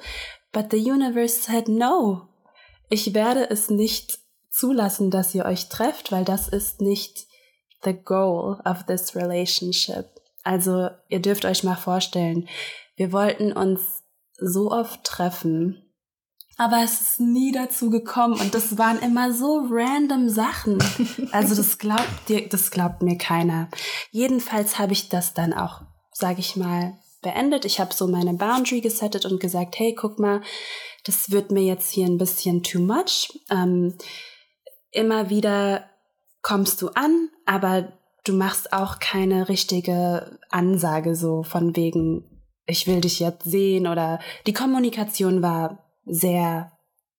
[0.53, 2.34] But the universe said no.
[2.88, 4.18] Ich werde es nicht
[4.51, 7.27] zulassen, dass ihr euch trefft, weil das ist nicht
[7.85, 10.07] the goal of this relationship.
[10.42, 12.49] Also ihr dürft euch mal vorstellen,
[12.97, 13.81] wir wollten uns
[14.38, 15.85] so oft treffen,
[16.57, 20.79] aber es ist nie dazu gekommen und das waren immer so random Sachen.
[21.33, 23.68] Also das glaubt dir, das glaubt mir keiner.
[24.12, 27.64] Jedenfalls habe ich das dann auch, sage ich mal, beendet.
[27.64, 30.42] Ich habe so meine Boundary gesettet und gesagt, hey, guck mal,
[31.05, 33.38] das wird mir jetzt hier ein bisschen too much.
[33.51, 33.97] Ähm,
[34.90, 35.88] immer wieder
[36.43, 37.93] kommst du an, aber
[38.25, 44.19] du machst auch keine richtige Ansage so von wegen, ich will dich jetzt sehen oder
[44.47, 46.73] die Kommunikation war sehr,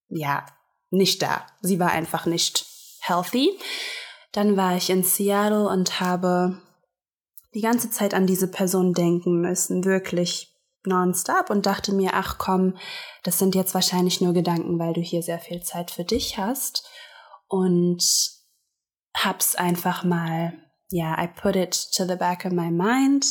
[0.10, 0.46] ja,
[0.90, 1.46] nicht da.
[1.62, 2.66] Sie war einfach nicht
[3.02, 3.52] healthy.
[4.32, 6.62] Dann war ich in Seattle und habe
[7.54, 10.55] die ganze Zeit an diese Person denken müssen, wirklich
[10.88, 12.78] nonstop und dachte mir, ach komm,
[13.24, 16.88] das sind jetzt wahrscheinlich nur Gedanken, weil du hier sehr viel Zeit für dich hast.
[17.48, 18.04] Und
[19.16, 20.54] hab's einfach mal,
[20.90, 23.26] ja, I put it to the back of my mind,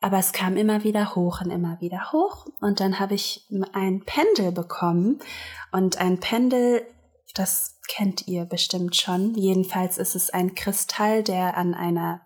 [0.00, 2.46] aber es kam immer wieder hoch und immer wieder hoch.
[2.60, 5.20] Und dann habe ich ein Pendel bekommen.
[5.70, 6.84] Und ein Pendel,
[7.34, 9.36] das kennt ihr bestimmt schon.
[9.36, 12.20] Jedenfalls ist es ein Kristall, der an einer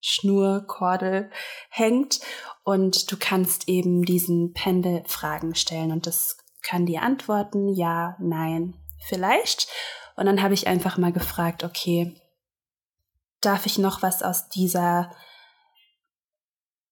[0.00, 1.30] Schnurkordel
[1.68, 2.20] hängt
[2.64, 8.76] und du kannst eben diesen Pendel Fragen stellen und das kann dir antworten, ja, nein,
[9.08, 9.68] vielleicht.
[10.16, 12.14] Und dann habe ich einfach mal gefragt, okay,
[13.40, 15.10] darf ich noch was aus dieser,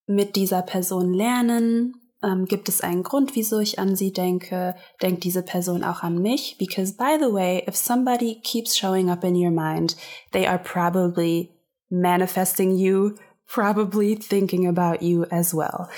[0.06, 1.94] mit dieser Person lernen?
[2.22, 4.74] Ähm, gibt es einen Grund, wieso ich an sie denke?
[5.02, 6.56] Denkt diese Person auch an mich?
[6.58, 9.96] Because by the way, if somebody keeps showing up in your mind,
[10.32, 11.57] they are probably
[11.90, 13.14] manifesting you,
[13.46, 15.88] probably thinking about you as well.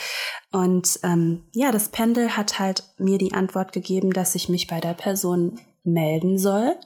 [0.52, 4.80] Und ähm, ja, das Pendel hat halt mir die Antwort gegeben, dass ich mich bei
[4.80, 6.76] der Person melden soll.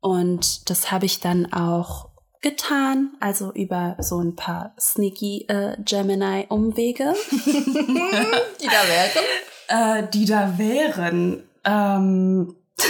[0.00, 2.10] Und das habe ich dann auch
[2.42, 7.14] getan, also über so ein paar sneaky äh, Gemini-Umwege.
[7.30, 9.24] die da wären?
[9.68, 11.48] Äh, die da wären.
[11.64, 12.54] Ähm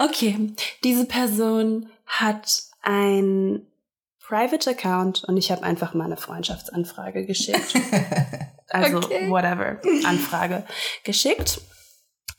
[0.00, 3.66] okay, diese Person hat ein
[4.20, 7.74] Private Account und ich habe einfach mal eine Freundschaftsanfrage geschickt.
[8.70, 9.30] Also okay.
[9.30, 10.62] whatever, Anfrage
[11.02, 11.62] geschickt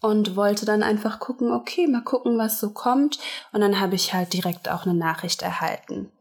[0.02, 3.20] und wollte dann einfach gucken, okay, mal gucken, was so kommt.
[3.52, 6.12] Und dann habe ich halt direkt auch eine Nachricht erhalten.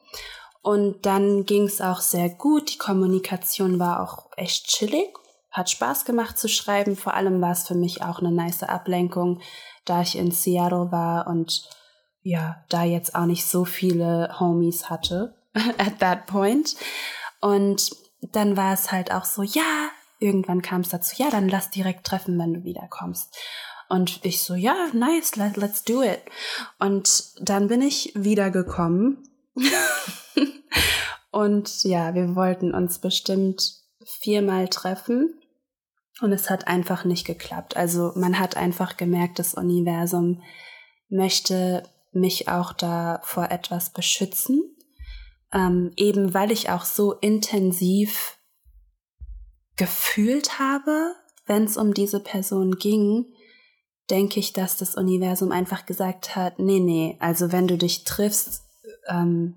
[0.62, 2.72] Und dann ging es auch sehr gut.
[2.72, 5.14] Die Kommunikation war auch echt chillig.
[5.50, 6.96] Hat Spaß gemacht zu schreiben.
[6.96, 9.40] Vor allem war es für mich auch eine nice Ablenkung,
[9.84, 11.68] da ich in Seattle war und
[12.22, 15.34] ja, da jetzt auch nicht so viele Homies hatte
[15.78, 16.76] at that point.
[17.40, 21.70] Und dann war es halt auch so, ja, irgendwann kam es dazu, ja, dann lass
[21.70, 23.36] direkt treffen, wenn du wiederkommst.
[23.88, 26.20] Und ich so, ja, nice, let, let's do it.
[26.78, 29.22] Und dann bin ich wiedergekommen.
[31.30, 35.34] und ja, wir wollten uns bestimmt viermal treffen.
[36.20, 37.76] Und es hat einfach nicht geklappt.
[37.76, 40.42] Also man hat einfach gemerkt, das Universum
[41.08, 44.74] möchte mich auch da vor etwas beschützen.
[45.52, 48.38] Ähm, eben weil ich auch so intensiv
[49.76, 51.14] gefühlt habe,
[51.46, 53.26] wenn es um diese Person ging,
[54.10, 58.64] denke ich, dass das Universum einfach gesagt hat, nee, nee, also wenn du dich triffst,
[59.08, 59.56] ähm,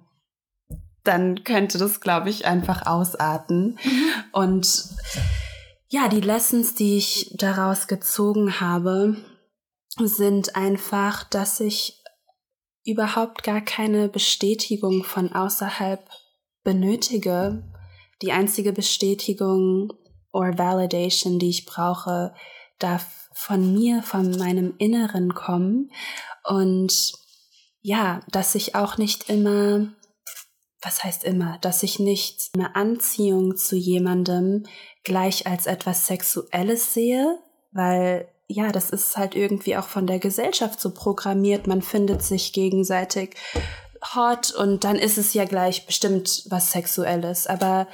[1.04, 3.80] dann könnte das, glaube ich, einfach ausarten.
[3.84, 4.24] Mhm.
[4.32, 4.90] Und
[5.90, 9.18] ja, die Lessons, die ich daraus gezogen habe,
[10.00, 12.01] sind einfach, dass ich
[12.86, 16.08] überhaupt gar keine Bestätigung von außerhalb
[16.64, 17.64] benötige.
[18.22, 19.94] Die einzige Bestätigung
[20.32, 22.34] or Validation, die ich brauche,
[22.80, 25.92] darf von mir, von meinem Inneren kommen.
[26.44, 27.14] Und
[27.82, 29.94] ja, dass ich auch nicht immer,
[30.82, 34.66] was heißt immer, dass ich nicht eine Anziehung zu jemandem
[35.04, 37.40] gleich als etwas Sexuelles sehe,
[37.72, 41.68] weil ja, das ist halt irgendwie auch von der Gesellschaft so programmiert.
[41.68, 43.36] Man findet sich gegenseitig
[44.16, 47.48] hot und dann ist es ja gleich bestimmt was Sexuelles.
[47.48, 47.88] Aber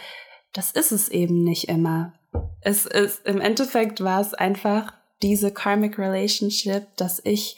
[0.54, 2.14] das ist es eben nicht immer.
[2.62, 7.58] Es ist, im Endeffekt war es einfach diese karmic relationship, dass ich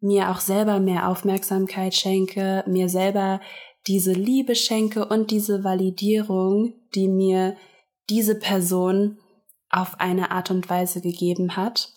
[0.00, 3.40] mir auch selber mehr Aufmerksamkeit schenke, mir selber
[3.86, 7.56] diese Liebe schenke und diese Validierung, die mir
[8.10, 9.18] diese Person
[9.70, 11.93] auf eine Art und Weise gegeben hat,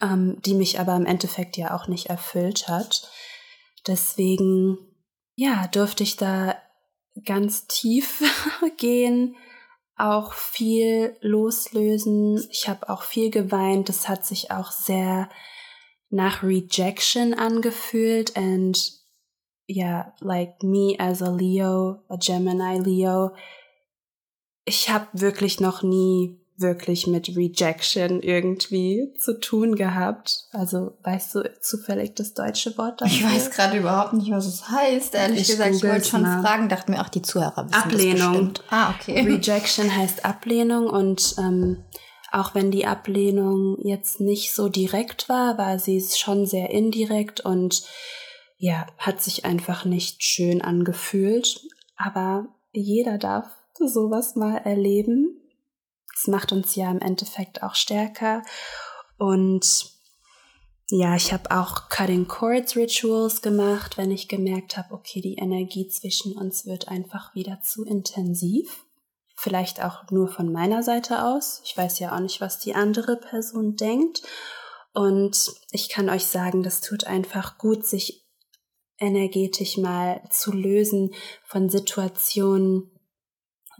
[0.00, 3.10] ähm, die mich aber im Endeffekt ja auch nicht erfüllt hat.
[3.86, 4.78] Deswegen,
[5.36, 6.56] ja, durfte ich da
[7.24, 8.22] ganz tief
[8.76, 9.36] gehen,
[9.96, 12.46] auch viel loslösen.
[12.50, 13.88] Ich habe auch viel geweint.
[13.88, 15.28] Das hat sich auch sehr
[16.08, 19.00] nach Rejection angefühlt and
[19.68, 23.34] yeah, like me as a Leo, a Gemini Leo.
[24.64, 30.46] Ich habe wirklich noch nie wirklich mit Rejection irgendwie zu tun gehabt.
[30.52, 33.14] Also weißt du zufällig das deutsche Wort dafür?
[33.14, 35.14] Ich weiß gerade überhaupt nicht, was es heißt.
[35.14, 36.42] Ehrlich ich gesagt, ich wollte schon mal.
[36.42, 38.54] fragen, dachte mir auch die Zuhörer wissen Ablehnung.
[38.54, 39.20] Das ah, okay.
[39.20, 41.84] Rejection heißt Ablehnung und ähm,
[42.30, 47.82] auch wenn die Ablehnung jetzt nicht so direkt war, war sie schon sehr indirekt und
[48.56, 51.60] ja, hat sich einfach nicht schön angefühlt.
[51.96, 53.46] Aber jeder darf
[53.78, 55.39] sowas mal erleben
[56.20, 58.42] es macht uns ja im Endeffekt auch stärker.
[59.16, 59.90] Und
[60.90, 65.88] ja, ich habe auch Cutting Chords Rituals gemacht, wenn ich gemerkt habe, okay, die Energie
[65.88, 68.84] zwischen uns wird einfach wieder zu intensiv.
[69.36, 71.62] Vielleicht auch nur von meiner Seite aus.
[71.64, 74.22] Ich weiß ja auch nicht, was die andere Person denkt.
[74.92, 78.26] Und ich kann euch sagen, das tut einfach gut, sich
[78.98, 81.14] energetisch mal zu lösen
[81.44, 82.90] von Situationen,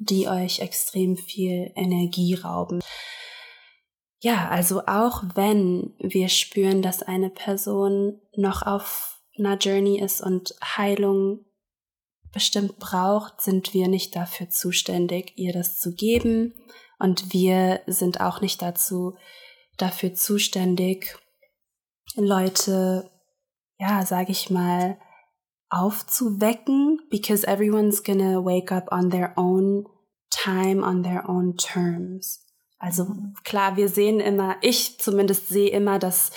[0.00, 2.80] die euch extrem viel Energie rauben.
[4.22, 10.54] Ja, also auch wenn wir spüren, dass eine Person noch auf einer Journey ist und
[10.62, 11.44] Heilung
[12.32, 16.54] bestimmt braucht, sind wir nicht dafür zuständig, ihr das zu geben.
[16.98, 19.16] Und wir sind auch nicht dazu,
[19.76, 21.16] dafür zuständig,
[22.16, 23.10] Leute,
[23.78, 24.98] ja, sage ich mal,
[25.70, 29.86] aufzuwecken, because everyone's gonna wake up on their own
[30.30, 32.44] time, on their own terms.
[32.78, 33.06] Also
[33.44, 36.30] klar, wir sehen immer, ich zumindest sehe immer das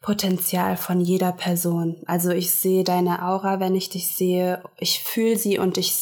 [0.00, 2.02] Potenzial von jeder Person.
[2.04, 5.94] Also ich sehe deine Aura, wenn ich dich sehe, ich fühle sie und ich,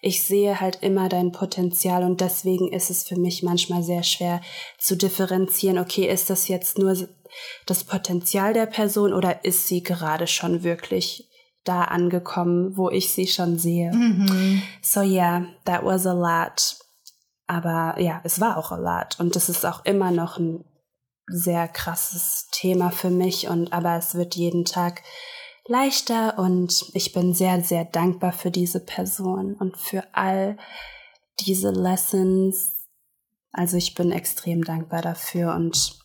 [0.00, 4.40] ich sehe halt immer dein Potenzial und deswegen ist es für mich manchmal sehr schwer
[4.78, 6.96] zu differenzieren, okay, ist das jetzt nur
[7.66, 11.28] das Potenzial der Person oder ist sie gerade schon wirklich
[11.64, 13.92] da angekommen, wo ich sie schon sehe.
[13.92, 14.62] Mhm.
[14.82, 16.76] So yeah, that was a lot.
[17.46, 20.64] Aber ja, es war auch a lot und das ist auch immer noch ein
[21.30, 25.02] sehr krasses Thema für mich und aber es wird jeden Tag
[25.66, 30.56] leichter und ich bin sehr, sehr dankbar für diese Person und für all
[31.40, 32.86] diese Lessons.
[33.52, 35.98] Also ich bin extrem dankbar dafür und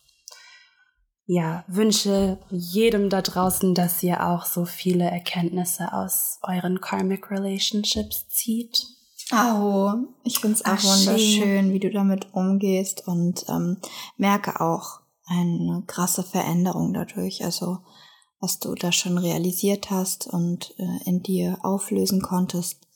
[1.26, 8.28] ja, wünsche jedem da draußen, dass ihr auch so viele Erkenntnisse aus euren Karmic Relationships
[8.28, 8.86] zieht.
[9.32, 13.78] Oh, ich finde es auch Ach, wunderschön, wie du damit umgehst und ähm,
[14.18, 17.42] merke auch eine krasse Veränderung dadurch.
[17.42, 17.78] Also
[18.40, 22.86] was du da schon realisiert hast und äh, in dir auflösen konntest,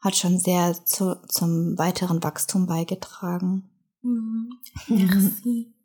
[0.00, 3.68] hat schon sehr zu, zum weiteren Wachstum beigetragen.
[4.00, 4.50] Mhm.
[4.88, 5.72] Merci.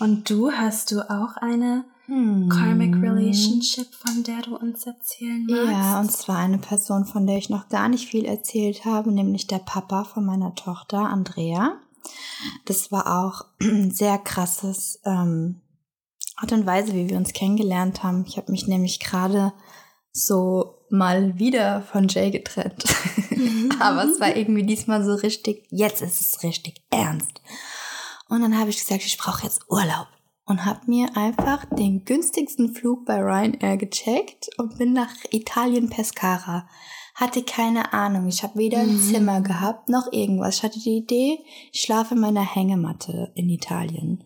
[0.00, 2.48] Und du hast du auch eine hm.
[2.48, 5.70] Karmic Relationship, von der du uns erzählen magst?
[5.70, 9.46] Ja, und zwar eine Person, von der ich noch gar nicht viel erzählt habe, nämlich
[9.46, 11.80] der Papa von meiner Tochter, Andrea.
[12.66, 15.62] Das war auch ein sehr krasses ähm,
[16.36, 18.24] Art und Weise, wie wir uns kennengelernt haben.
[18.26, 19.52] Ich habe mich nämlich gerade
[20.12, 22.84] so mal wieder von Jay getrennt.
[23.80, 27.40] Aber es war irgendwie diesmal so richtig, jetzt ist es richtig ernst.
[28.34, 30.08] Und dann habe ich gesagt, ich brauche jetzt Urlaub.
[30.44, 36.68] Und habe mir einfach den günstigsten Flug bei Ryanair gecheckt und bin nach Italien Pescara.
[37.14, 38.26] Hatte keine Ahnung.
[38.26, 39.00] Ich habe weder ein mhm.
[39.00, 40.56] Zimmer gehabt noch irgendwas.
[40.56, 41.38] Ich hatte die Idee,
[41.72, 44.24] ich schlafe in meiner Hängematte in Italien.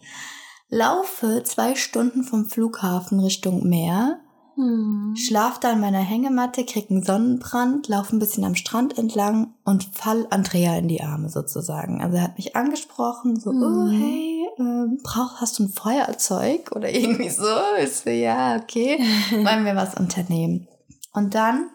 [0.70, 4.20] Laufe zwei Stunden vom Flughafen Richtung Meer
[4.59, 5.14] hm.
[5.14, 9.84] Schlaf da in meiner Hängematte, krieg einen Sonnenbrand, lauf ein bisschen am Strand entlang und
[9.92, 12.02] fall Andrea in die Arme sozusagen.
[12.02, 13.62] Also er hat mich angesprochen, so, hm.
[13.62, 17.44] oh hey, ähm, brauch, hast du ein Feuerzeug oder irgendwie so?
[17.80, 18.98] Ich so, ja, okay,
[19.30, 20.66] wollen wir was unternehmen.
[21.12, 21.70] Und dann,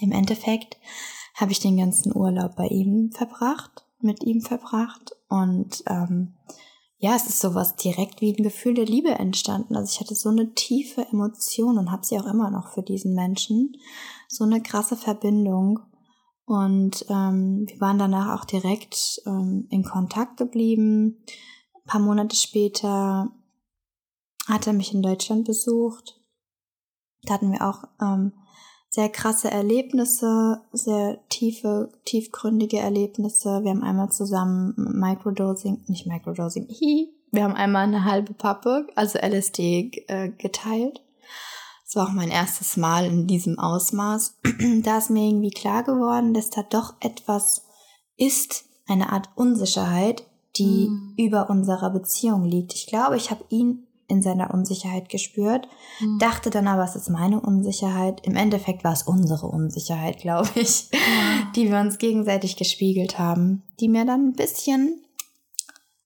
[0.00, 0.76] im Endeffekt,
[1.36, 6.34] habe ich den ganzen Urlaub bei ihm verbracht, mit ihm verbracht und ähm,
[7.00, 9.76] ja, es ist sowas direkt wie ein Gefühl der Liebe entstanden.
[9.76, 13.14] Also ich hatte so eine tiefe Emotion und habe sie auch immer noch für diesen
[13.14, 13.76] Menschen.
[14.28, 15.78] So eine krasse Verbindung.
[16.44, 21.22] Und ähm, wir waren danach auch direkt ähm, in Kontakt geblieben.
[21.74, 23.30] Ein paar Monate später
[24.48, 26.20] hat er mich in Deutschland besucht.
[27.22, 28.32] Da hatten wir auch ähm,
[28.98, 33.62] sehr krasse Erlebnisse, sehr tiefe, tiefgründige Erlebnisse.
[33.62, 39.20] Wir haben einmal zusammen Microdosing, nicht Microdosing, hi, wir haben einmal eine halbe Pappe, also
[39.20, 41.00] LSD, äh, geteilt.
[41.84, 44.34] Das war auch mein erstes Mal in diesem Ausmaß.
[44.82, 47.62] da ist mir irgendwie klar geworden, dass da doch etwas
[48.16, 50.24] ist, eine Art Unsicherheit,
[50.56, 51.14] die mhm.
[51.16, 52.74] über unserer Beziehung liegt.
[52.74, 55.68] Ich glaube, ich habe ihn in seiner Unsicherheit gespürt,
[56.00, 56.18] mhm.
[56.18, 58.26] dachte dann aber, es ist meine Unsicherheit.
[58.26, 61.52] Im Endeffekt war es unsere Unsicherheit, glaube ich, ja.
[61.54, 65.04] die wir uns gegenseitig gespiegelt haben, die mir dann ein bisschen,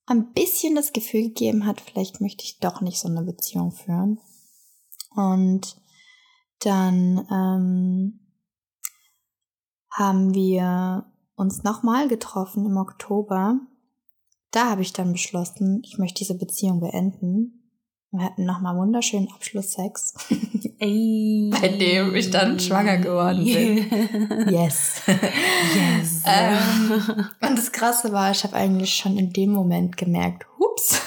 [0.07, 4.18] ein bisschen das Gefühl gegeben hat, vielleicht möchte ich doch nicht so eine Beziehung führen.
[5.14, 5.76] Und
[6.59, 8.20] dann ähm,
[9.90, 13.61] haben wir uns nochmal getroffen im Oktober.
[14.50, 17.61] Da habe ich dann beschlossen, ich möchte diese Beziehung beenden
[18.12, 20.14] wir hatten nochmal wunderschönen Abschlusssex.
[20.78, 21.50] Ey.
[21.50, 24.48] Bei dem ich dann schwanger geworden bin.
[24.50, 25.02] yes.
[25.06, 26.22] yes.
[26.24, 31.00] Ähm, und das Krasse war, ich habe eigentlich schon in dem Moment gemerkt, hups.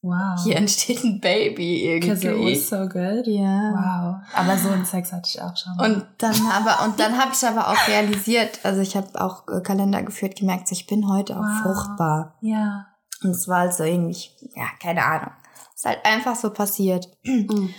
[0.00, 0.42] Wow.
[0.42, 2.10] Hier entsteht ein Baby irgendwie.
[2.10, 3.26] Because it was so good.
[3.26, 3.72] Ja.
[3.72, 4.28] Wow.
[4.34, 5.72] Aber so einen Sex hatte ich auch schon.
[5.78, 9.60] Und dann aber und dann habe ich aber auch realisiert, also ich habe auch äh,
[9.60, 11.44] Kalender geführt, gemerkt, ich bin heute wow.
[11.44, 12.36] auch fruchtbar.
[12.40, 12.86] Ja.
[13.22, 15.32] Und es war also irgendwie, ja, keine Ahnung.
[15.78, 17.08] Ist halt einfach so passiert.
[17.22, 17.72] Mhm.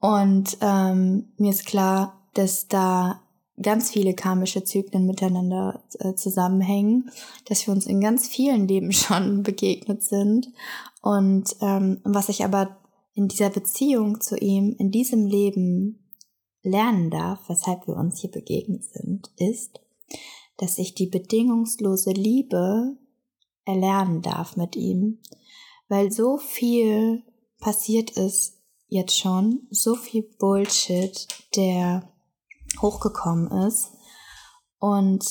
[0.00, 3.20] Und ähm, mir ist klar, dass da
[3.60, 7.10] ganz viele karmische Zyklen miteinander äh, zusammenhängen,
[7.44, 10.48] dass wir uns in ganz vielen Leben schon begegnet sind.
[11.02, 12.78] Und ähm, was ich aber
[13.12, 16.08] in dieser Beziehung zu ihm, in diesem Leben
[16.62, 19.78] lernen darf, weshalb wir uns hier begegnet sind, ist,
[20.56, 22.96] dass ich die bedingungslose Liebe
[23.66, 25.18] erlernen darf mit ihm,
[25.88, 27.22] weil so viel
[27.62, 28.58] passiert ist
[28.88, 32.12] jetzt schon so viel Bullshit, der
[32.82, 33.92] hochgekommen ist.
[34.78, 35.24] Und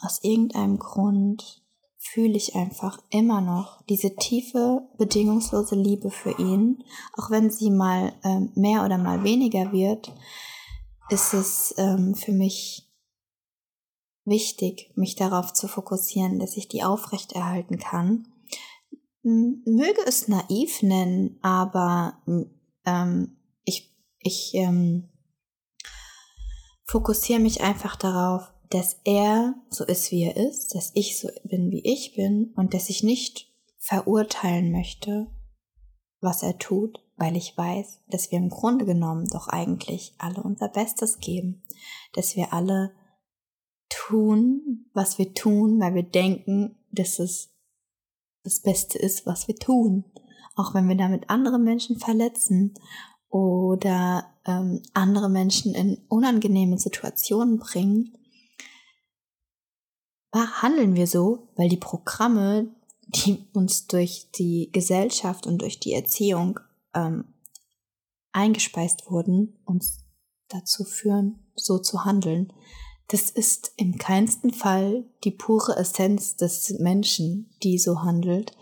[0.00, 1.62] aus irgendeinem Grund
[1.96, 6.84] fühle ich einfach immer noch diese tiefe, bedingungslose Liebe für ihn.
[7.16, 10.12] Auch wenn sie mal ähm, mehr oder mal weniger wird,
[11.08, 12.90] ist es ähm, für mich
[14.24, 18.26] wichtig, mich darauf zu fokussieren, dass ich die aufrechterhalten kann
[19.26, 22.22] möge es naiv nennen, aber
[22.84, 25.08] ähm, ich, ich ähm,
[26.86, 31.70] fokussiere mich einfach darauf, dass er so ist, wie er ist, dass ich so bin,
[31.70, 35.26] wie ich bin und dass ich nicht verurteilen möchte,
[36.20, 40.68] was er tut, weil ich weiß, dass wir im Grunde genommen doch eigentlich alle unser
[40.68, 41.62] Bestes geben,
[42.12, 42.92] dass wir alle
[43.88, 47.55] tun, was wir tun, weil wir denken, dass es
[48.46, 50.04] das Beste ist, was wir tun.
[50.54, 52.74] Auch wenn wir damit andere Menschen verletzen
[53.28, 58.16] oder ähm, andere Menschen in unangenehme Situationen bringen,
[60.32, 62.74] handeln wir so, weil die Programme,
[63.06, 66.60] die uns durch die Gesellschaft und durch die Erziehung
[66.94, 67.24] ähm,
[68.32, 70.04] eingespeist wurden, uns
[70.48, 72.52] dazu führen, so zu handeln.
[73.08, 78.56] Das ist im keinsten Fall die pure Essenz des Menschen, die so handelt.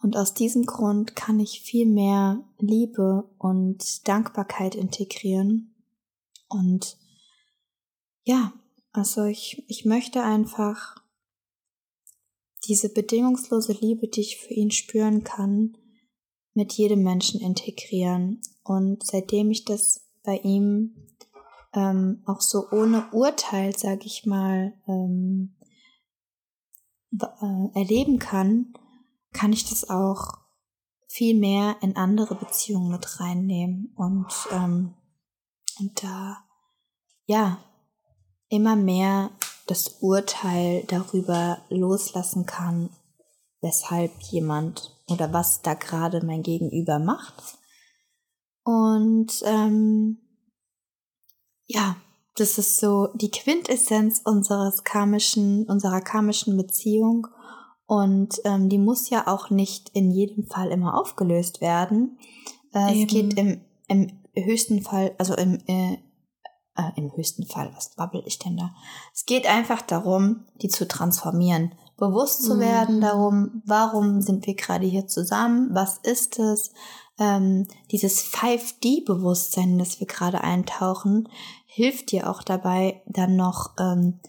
[0.00, 5.74] Und aus diesem Grund kann ich viel mehr Liebe und Dankbarkeit integrieren.
[6.48, 6.98] Und
[8.24, 8.52] ja,
[8.92, 10.96] also ich, ich möchte einfach
[12.66, 15.76] diese bedingungslose Liebe, die ich für ihn spüren kann,
[16.54, 18.40] mit jedem Menschen integrieren.
[18.62, 21.13] Und seitdem ich das bei ihm
[21.74, 25.56] ähm, auch so ohne Urteil, sag ich mal, ähm,
[27.20, 28.74] äh, erleben kann,
[29.32, 30.38] kann ich das auch
[31.08, 34.94] viel mehr in andere Beziehungen mit reinnehmen und, ähm,
[35.78, 36.38] und da,
[37.26, 37.58] ja,
[38.48, 39.30] immer mehr
[39.66, 42.90] das Urteil darüber loslassen kann,
[43.60, 47.58] weshalb jemand oder was da gerade mein Gegenüber macht.
[48.64, 50.23] Und ähm,
[51.66, 51.96] ja,
[52.36, 57.28] das ist so die Quintessenz unseres karmischen, unserer karmischen Beziehung.
[57.86, 62.18] Und ähm, die muss ja auch nicht in jedem Fall immer aufgelöst werden.
[62.72, 65.98] Äh, es geht im, im höchsten Fall, also im, äh,
[66.76, 68.74] äh, im höchsten Fall, was babbel ich denn da?
[69.12, 72.60] Es geht einfach darum, die zu transformieren, bewusst zu mhm.
[72.60, 76.72] werden darum, warum sind wir gerade hier zusammen, was ist es,
[77.18, 81.28] ähm, dieses 5D-Bewusstsein, das wir gerade eintauchen,
[81.66, 84.20] hilft dir auch dabei, dann noch ähm,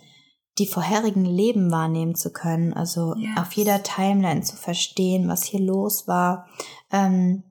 [0.58, 2.74] die vorherigen Leben wahrnehmen zu können.
[2.74, 3.38] Also yes.
[3.38, 6.48] auf jeder Timeline zu verstehen, was hier los war.
[6.92, 7.44] Ähm,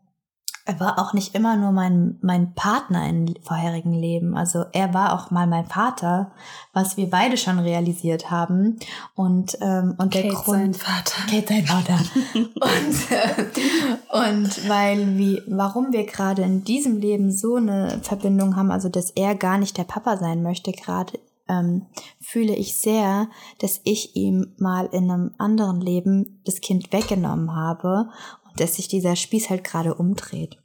[0.66, 4.34] er war auch nicht immer nur mein, mein Partner im vorherigen Leben.
[4.34, 6.32] Also er war auch mal mein Vater,
[6.72, 8.78] was wir beide schon realisiert haben.
[9.14, 10.46] Und, ähm, und Kate der Grund.
[10.46, 11.26] sein Vater.
[11.30, 11.98] Kate sein Vater.
[12.34, 18.70] und, äh, und weil wie, warum wir gerade in diesem Leben so eine Verbindung haben,
[18.70, 21.84] also dass er gar nicht der Papa sein möchte, gerade ähm,
[22.20, 28.08] fühle ich sehr, dass ich ihm mal in einem anderen Leben das Kind weggenommen habe
[28.56, 30.58] dass sich dieser Spieß halt gerade umdreht.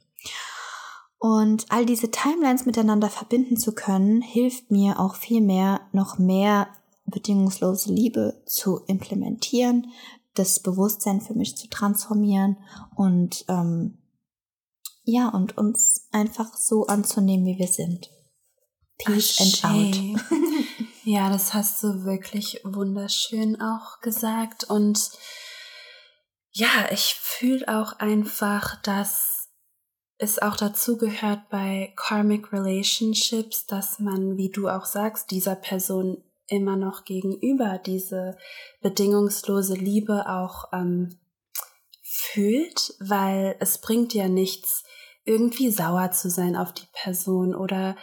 [1.18, 6.68] Und all diese Timelines miteinander verbinden zu können, hilft mir auch viel mehr, noch mehr
[7.04, 9.88] bedingungslose Liebe zu implementieren,
[10.34, 12.56] das Bewusstsein für mich zu transformieren
[12.96, 13.98] und ähm,
[15.04, 18.10] ja, und uns einfach so anzunehmen, wie wir sind.
[18.98, 20.30] Peace and out.
[21.04, 25.10] ja, das hast du wirklich wunderschön auch gesagt und
[26.52, 29.48] ja, ich fühle auch einfach, dass
[30.18, 36.22] es auch dazu gehört bei Karmic Relationships, dass man, wie du auch sagst, dieser Person
[36.46, 38.36] immer noch gegenüber diese
[38.82, 41.18] bedingungslose Liebe auch ähm,
[42.02, 44.84] fühlt, weil es bringt ja nichts,
[45.24, 47.96] irgendwie sauer zu sein auf die Person oder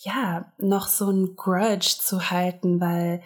[0.00, 3.22] ja, noch so ein Grudge zu halten, weil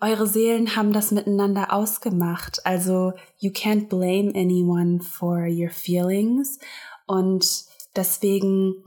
[0.00, 2.64] eure Seelen haben das miteinander ausgemacht.
[2.66, 6.58] Also you can't blame anyone for your feelings.
[7.06, 8.84] Und deswegen,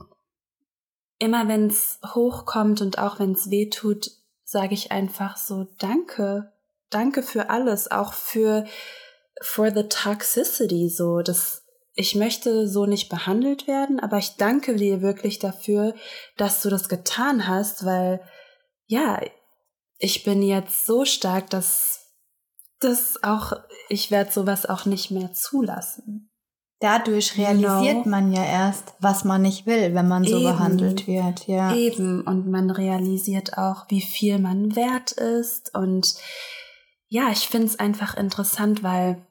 [1.18, 4.12] immer wenn es hochkommt und auch wenn es weh tut,
[4.44, 6.52] sage ich einfach so, danke.
[6.90, 8.66] Danke für alles, auch für
[9.40, 11.22] for the toxicity so.
[11.22, 15.94] Das, ich möchte so nicht behandelt werden, aber ich danke dir wirklich dafür,
[16.36, 18.20] dass du das getan hast, weil
[18.86, 19.20] ja,
[20.00, 22.16] ich bin jetzt so stark, dass
[22.80, 23.52] das auch,
[23.88, 26.30] ich werde sowas auch nicht mehr zulassen.
[26.80, 28.08] Dadurch realisiert genau.
[28.08, 30.44] man ja erst, was man nicht will, wenn man so Eben.
[30.44, 31.74] behandelt wird, ja.
[31.74, 32.22] Eben.
[32.22, 35.74] Und man realisiert auch, wie viel man wert ist.
[35.74, 36.14] Und
[37.08, 39.26] ja, ich finde es einfach interessant, weil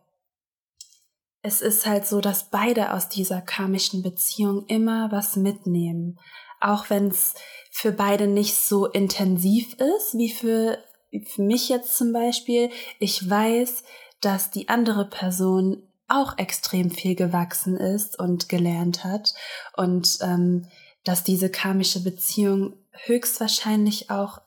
[1.41, 6.19] es ist halt so, dass beide aus dieser karmischen Beziehung immer was mitnehmen.
[6.59, 7.33] Auch wenn es
[7.71, 10.79] für beide nicht so intensiv ist wie für,
[11.25, 12.69] für mich jetzt zum Beispiel.
[12.99, 13.83] Ich weiß,
[14.21, 19.33] dass die andere Person auch extrem viel gewachsen ist und gelernt hat
[19.77, 20.65] und ähm,
[21.03, 22.73] dass diese karmische Beziehung
[23.05, 24.41] höchstwahrscheinlich auch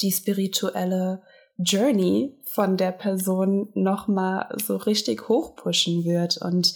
[0.00, 1.22] die spirituelle
[1.56, 6.36] Journey von der Person nochmal so richtig hochpushen wird.
[6.38, 6.74] Und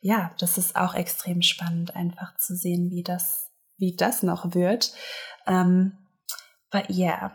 [0.00, 3.49] ja, das ist auch extrem spannend, einfach zu sehen, wie das,
[3.80, 4.92] wie das noch wird.
[5.46, 5.92] Um,
[6.70, 7.32] but yeah.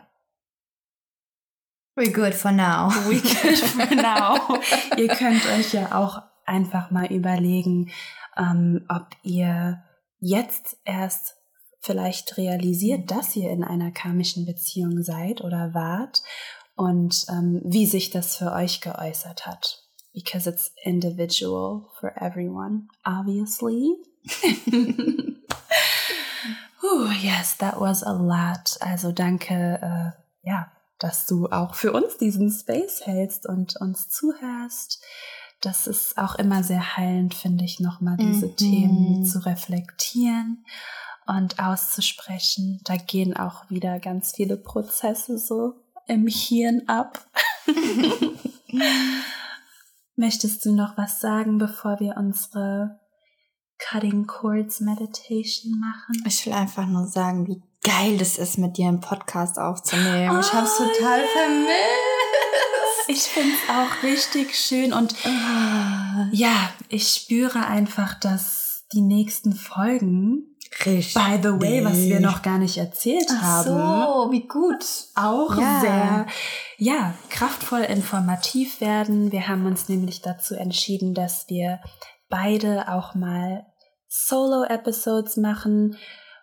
[1.96, 2.90] We're good for now.
[3.08, 4.60] We good for now.
[4.96, 7.90] ihr könnt euch ja auch einfach mal überlegen,
[8.36, 9.82] ähm, ob ihr
[10.20, 11.36] jetzt erst
[11.80, 16.22] vielleicht realisiert, dass ihr in einer karmischen Beziehung seid oder wart
[16.74, 19.82] und ähm, wie sich das für euch geäußert hat.
[20.12, 23.96] Because it's individual for everyone, obviously.
[26.88, 28.76] Oh, yes, that was a lot.
[28.80, 35.02] Also danke, äh, ja, dass du auch für uns diesen Space hältst und uns zuhörst.
[35.60, 38.56] Das ist auch immer sehr heilend, finde ich, nochmal diese mhm.
[38.56, 40.64] Themen zu reflektieren
[41.26, 42.80] und auszusprechen.
[42.84, 45.74] Da gehen auch wieder ganz viele Prozesse so
[46.06, 47.26] im Hirn ab.
[50.16, 53.00] Möchtest du noch was sagen, bevor wir unsere
[53.78, 56.22] Cutting Chords Meditation machen.
[56.26, 60.36] Ich will einfach nur sagen, wie geil das ist, mit dir einen Podcast aufzunehmen.
[60.36, 61.28] Oh, ich hab's total yeah.
[61.34, 63.08] vermisst.
[63.08, 66.26] Ich find's auch richtig schön und oh.
[66.32, 71.14] ja, ich spüre einfach, dass die nächsten Folgen Richtig.
[71.14, 73.68] By the way, was wir noch gar nicht erzählt Ach haben.
[73.68, 74.84] So, wie gut.
[75.14, 75.80] Auch ja.
[75.80, 76.26] sehr,
[76.76, 79.32] ja, kraftvoll informativ werden.
[79.32, 81.80] Wir haben uns nämlich dazu entschieden, dass wir
[82.28, 83.66] beide auch mal
[84.08, 85.96] Solo-Episodes machen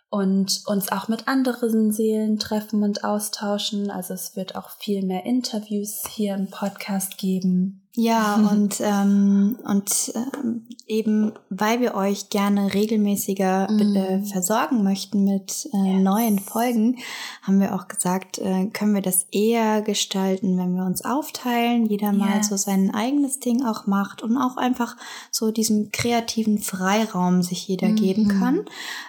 [0.09, 3.89] und uns auch mit anderen Seelen treffen und austauschen.
[3.89, 7.82] Also es wird auch viel mehr Interviews hier im Podcast geben.
[7.95, 13.95] Ja, und, ähm, und ähm, eben, weil wir euch gerne regelmäßiger mm.
[13.95, 16.03] äh, versorgen möchten mit äh, yes.
[16.03, 16.97] neuen Folgen,
[17.43, 22.11] haben wir auch gesagt, äh, können wir das eher gestalten, wenn wir uns aufteilen, jeder
[22.11, 22.17] yes.
[22.17, 24.97] mal so sein eigenes Ding auch macht und auch einfach
[25.29, 28.65] so diesen kreativen Freiraum sich jeder mm geben kann.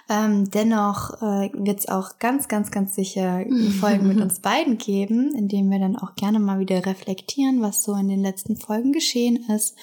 [0.09, 3.43] Ähm, dennoch äh, wird es auch ganz, ganz, ganz sicher
[3.79, 7.95] Folgen mit uns beiden geben, indem wir dann auch gerne mal wieder reflektieren, was so
[7.95, 9.75] in den letzten Folgen Folgen geschehen ist.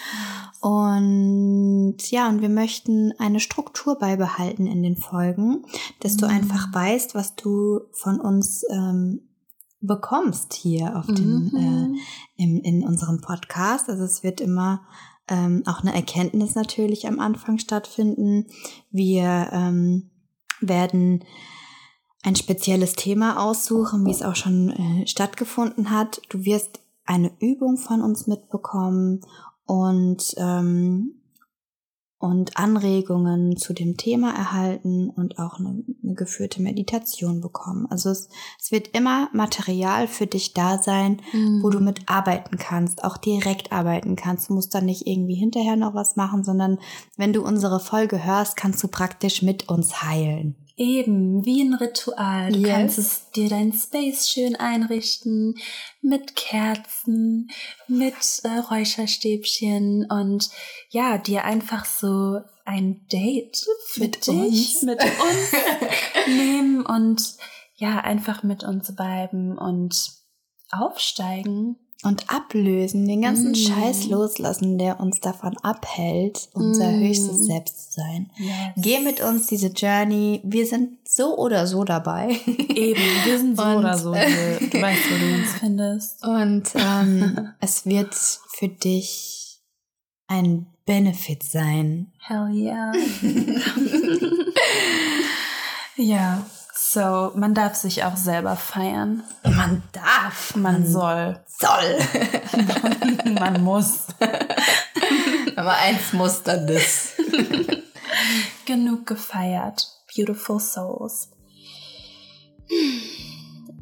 [0.60, 5.64] Und ja, und wir möchten eine Struktur beibehalten in den Folgen,
[6.00, 6.32] dass du mhm.
[6.32, 9.22] einfach weißt, was du von uns ähm,
[9.80, 11.96] bekommst hier auf dem, mhm.
[12.36, 13.88] äh, im, in unserem Podcast.
[13.88, 14.82] Also es wird immer
[15.28, 18.46] ähm, auch eine Erkenntnis natürlich am Anfang stattfinden.
[18.90, 20.10] Wir ähm,
[20.60, 21.24] werden
[22.22, 26.22] ein spezielles Thema aussuchen, wie es auch schon äh, stattgefunden hat.
[26.28, 26.81] Du wirst
[27.12, 29.20] eine Übung von uns mitbekommen
[29.66, 31.22] und ähm,
[32.18, 37.88] und Anregungen zu dem Thema erhalten und auch eine, eine geführte Meditation bekommen.
[37.90, 38.28] Also es,
[38.60, 41.64] es, wird immer Material für dich da sein, mhm.
[41.64, 44.48] wo du mit arbeiten kannst, auch direkt arbeiten kannst.
[44.48, 46.78] Du musst dann nicht irgendwie hinterher noch was machen, sondern
[47.16, 50.61] wenn du unsere Folge hörst, kannst du praktisch mit uns heilen.
[50.76, 52.52] Eben, wie ein Ritual.
[52.52, 52.68] Du yes.
[52.70, 55.56] kannst es dir dein Space schön einrichten
[56.00, 57.50] mit Kerzen,
[57.88, 58.14] mit
[58.44, 60.48] äh, Räucherstäbchen und
[60.90, 63.64] ja, dir einfach so ein Date
[63.96, 64.82] mit dich, uns.
[64.82, 65.52] mit uns
[66.26, 67.36] nehmen und
[67.76, 70.12] ja, einfach mit uns bleiben und
[70.70, 73.54] aufsteigen und ablösen, den ganzen mm.
[73.54, 77.00] Scheiß loslassen, der uns davon abhält, unser mm.
[77.00, 78.30] höchstes Selbst zu sein.
[78.36, 78.56] Yes.
[78.76, 80.40] Geh mit uns diese Journey.
[80.42, 82.40] Wir sind so oder so dabei.
[82.46, 84.12] Eben, wir sind so und, oder so.
[84.12, 86.24] Du weißt, wo du uns findest.
[86.24, 89.60] Und ähm, es wird für dich
[90.26, 92.12] ein Benefit sein.
[92.18, 92.92] Hell yeah.
[95.96, 96.44] ja.
[96.92, 99.22] So, man darf sich auch selber feiern.
[99.44, 100.54] Man darf.
[100.54, 101.40] Man, man soll.
[101.46, 103.32] Soll.
[103.32, 104.08] man muss.
[105.56, 107.14] Aber eins muss dann das.
[108.66, 109.88] Genug gefeiert.
[110.14, 111.30] Beautiful Souls.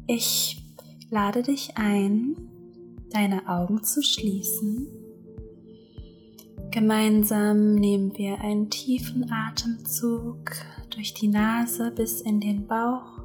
[0.07, 0.63] Ich
[1.09, 2.37] lade dich ein,
[3.09, 4.87] deine Augen zu schließen.
[6.71, 10.53] Gemeinsam nehmen wir einen tiefen Atemzug
[11.01, 13.23] durch die Nase bis in den Bauch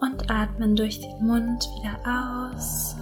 [0.00, 2.00] und atmen durch den Mund wieder
[2.42, 2.96] aus.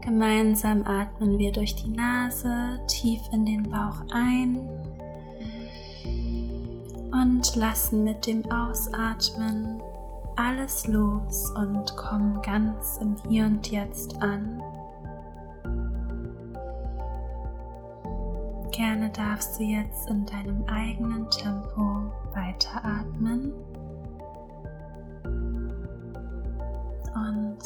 [0.00, 4.58] Gemeinsam atmen wir durch die Nase tief in den Bauch ein
[7.12, 9.82] und lassen mit dem Ausatmen
[10.36, 14.57] alles los und kommen ganz im Hier und Jetzt an.
[19.18, 23.52] Darfst du jetzt in deinem eigenen Tempo weiteratmen.
[27.14, 27.58] Und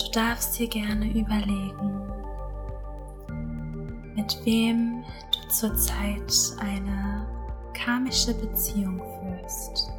[0.00, 2.02] du darfst dir gerne überlegen,
[4.16, 7.26] mit wem du zurzeit eine
[7.72, 9.92] karmische Beziehung führst.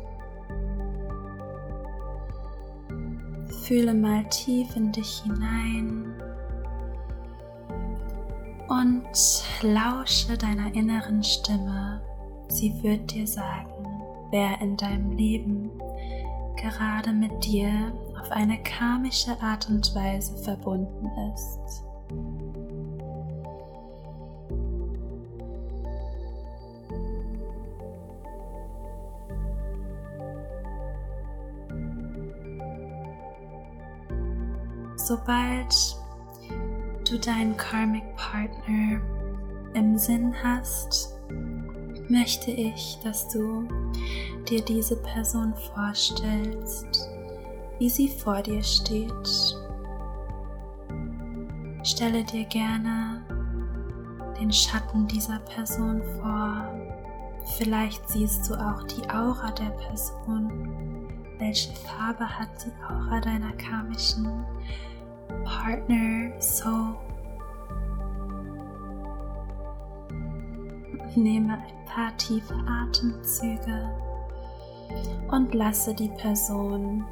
[3.64, 6.14] Fühle mal tief in dich hinein
[8.74, 12.02] und lausche deiner inneren Stimme.
[12.48, 14.02] Sie wird dir sagen,
[14.32, 15.70] wer in deinem Leben
[16.56, 21.84] gerade mit dir auf eine karmische Art und Weise verbunden ist.
[34.96, 36.03] Sobald
[37.14, 39.00] du deinen Karmic Partner
[39.76, 41.16] im Sinn hast,
[42.10, 43.68] möchte ich, dass du
[44.50, 47.08] dir diese Person vorstellst,
[47.78, 49.12] wie sie vor dir steht.
[51.84, 53.24] Stelle dir gerne
[54.40, 56.68] den Schatten dieser Person vor.
[57.58, 61.08] Vielleicht siehst du auch die Aura der Person.
[61.38, 64.44] Welche Farbe hat die Aura deiner karmischen
[65.64, 66.94] Partner so.
[71.16, 73.90] Nehme ein paar tiefe Atemzüge
[75.32, 77.06] und lasse die Person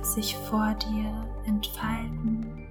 [0.00, 2.66] sich vor dir entfalten.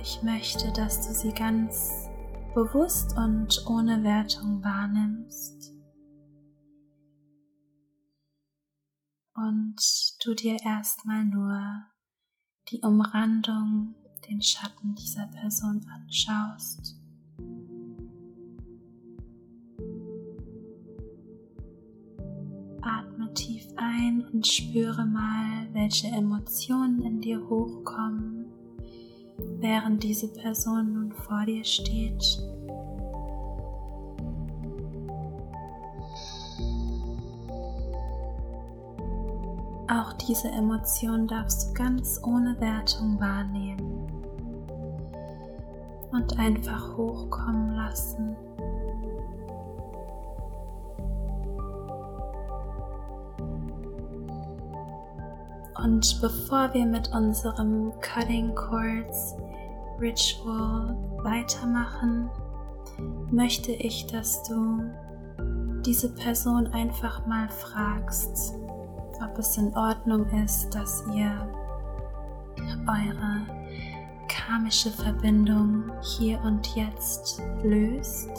[0.00, 2.08] Ich möchte, dass du sie ganz
[2.54, 5.77] bewusst und ohne Wertung wahrnimmst.
[10.24, 11.84] Du dir erstmal nur
[12.70, 13.94] die Umrandung,
[14.28, 16.96] den Schatten dieser Person anschaust.
[22.82, 28.46] Atme tief ein und spüre mal, welche Emotionen in dir hochkommen,
[29.60, 32.38] während diese Person nun vor dir steht.
[39.90, 44.06] Auch diese Emotion darfst du ganz ohne Wertung wahrnehmen
[46.12, 48.36] und einfach hochkommen lassen.
[55.82, 59.36] Und bevor wir mit unserem Cutting Chords
[59.98, 62.28] Ritual weitermachen,
[63.30, 64.82] möchte ich, dass du
[65.86, 68.54] diese Person einfach mal fragst,
[69.22, 71.32] ob es in Ordnung ist, dass ihr
[72.86, 73.46] eure
[74.28, 78.30] karmische Verbindung hier und jetzt löst.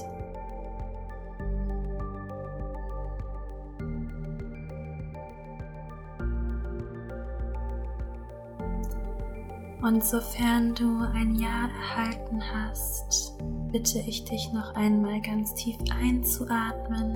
[9.82, 13.34] Und sofern du ein Ja erhalten hast,
[13.72, 17.16] bitte ich dich noch einmal ganz tief einzuatmen.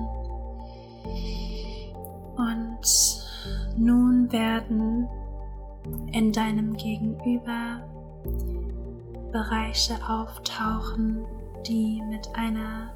[4.32, 5.08] Werden
[6.12, 7.80] in deinem Gegenüber
[9.32, 11.24] Bereiche auftauchen,
[11.66, 12.92] die mit einer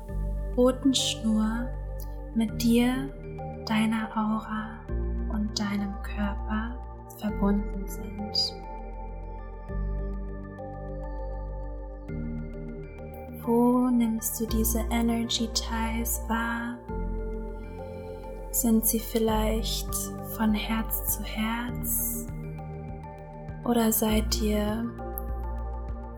[0.56, 1.68] roten Schnur
[2.34, 3.12] mit dir,
[3.66, 4.78] deiner Aura
[5.32, 6.76] und deinem Körper
[7.18, 8.54] verbunden sind.
[13.44, 16.76] Wo nimmst du diese Energy Ties wahr?
[18.60, 19.94] Sind sie vielleicht
[20.36, 22.26] von Herz zu Herz?
[23.64, 24.84] Oder seid ihr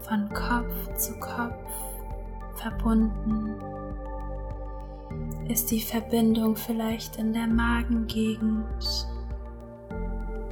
[0.00, 1.70] von Kopf zu Kopf
[2.54, 3.56] verbunden?
[5.50, 9.06] Ist die Verbindung vielleicht in der Magengegend?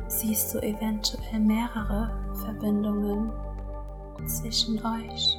[0.09, 2.11] Siehst du eventuell mehrere
[2.45, 3.33] Verbindungen
[4.27, 5.39] zwischen euch?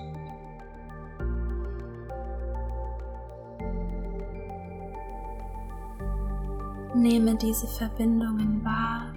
[6.99, 9.15] Nehme diese Verbindungen wahr,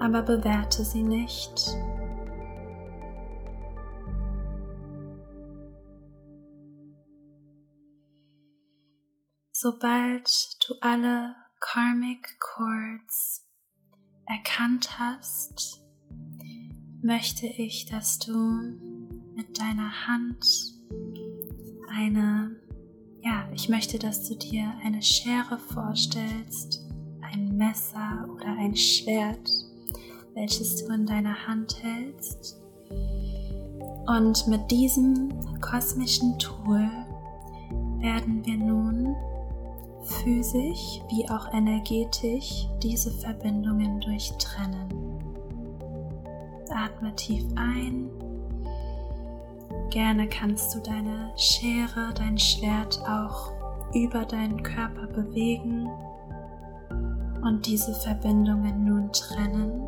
[0.00, 1.76] aber bewerte sie nicht.
[9.52, 10.28] Sobald
[10.66, 13.46] du alle Karmic Chords
[14.26, 15.80] erkannt hast,
[17.02, 18.36] möchte ich, dass du
[19.36, 20.44] mit deiner Hand
[21.88, 22.56] eine,
[23.26, 26.86] ja, ich möchte, dass du dir eine Schere vorstellst,
[27.22, 29.50] ein Messer oder ein Schwert,
[30.34, 32.60] welches du in deiner Hand hältst.
[34.06, 36.88] Und mit diesem kosmischen Tool
[37.98, 39.16] werden wir nun
[40.04, 44.88] physisch wie auch energetisch diese Verbindungen durchtrennen.
[46.70, 48.08] Atme tief ein.
[49.96, 53.50] Gerne kannst du deine Schere, dein Schwert auch
[53.94, 55.88] über deinen Körper bewegen
[57.40, 59.80] und diese Verbindungen nun trennen.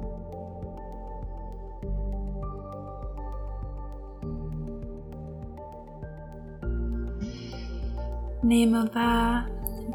[8.42, 9.44] Nehme wahr,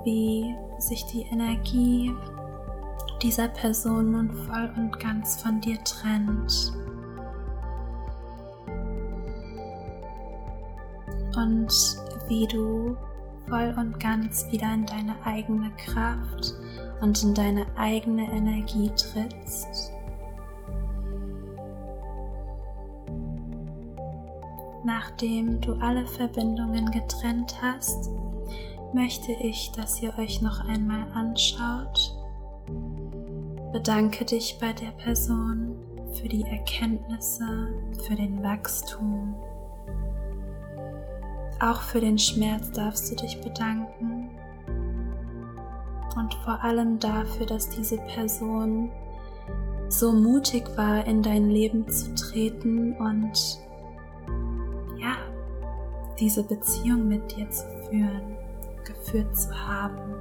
[0.03, 2.13] wie sich die Energie
[3.23, 6.71] dieser Person nun voll und ganz von dir trennt.
[11.63, 11.97] Und
[12.27, 12.97] wie du
[13.47, 16.55] voll und ganz wieder in deine eigene Kraft
[16.99, 19.93] und in deine eigene Energie trittst.
[24.83, 28.09] Nachdem du alle Verbindungen getrennt hast,
[28.93, 32.13] möchte ich, dass ihr euch noch einmal anschaut.
[33.71, 35.77] Bedanke dich bei der Person
[36.11, 37.69] für die Erkenntnisse,
[38.05, 39.33] für den Wachstum.
[41.63, 44.29] Auch für den Schmerz darfst du dich bedanken.
[46.17, 48.91] Und vor allem dafür, dass diese Person
[49.87, 53.59] so mutig war, in dein Leben zu treten und
[54.97, 55.15] ja,
[56.19, 58.35] diese Beziehung mit dir zu führen
[58.83, 60.15] geführt zu haben.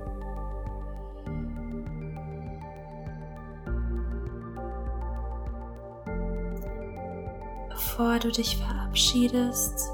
[7.69, 9.91] Bevor du dich verabschiedest,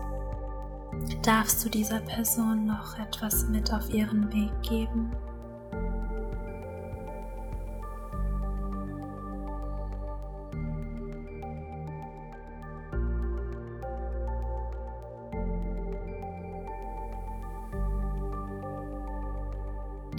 [1.23, 5.11] darfst du dieser Person noch etwas mit auf ihren Weg geben.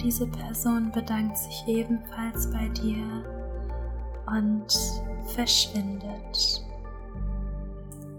[0.02, 3.04] Diese Person bedankt sich ebenfalls bei dir
[4.26, 4.66] und
[5.34, 6.64] verschwindet.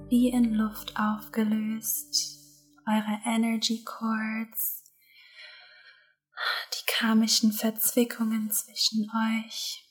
[0.10, 2.41] Wie in Luft aufgelöst,
[2.88, 4.84] eure Energy Chords
[6.74, 9.86] Die karmischen Verzwickungen zwischen euch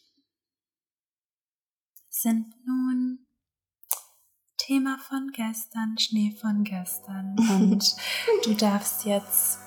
[2.09, 3.27] sind nun
[4.71, 7.37] Thema von gestern, Schnee von gestern.
[7.61, 7.97] Und
[8.45, 9.59] du darfst jetzt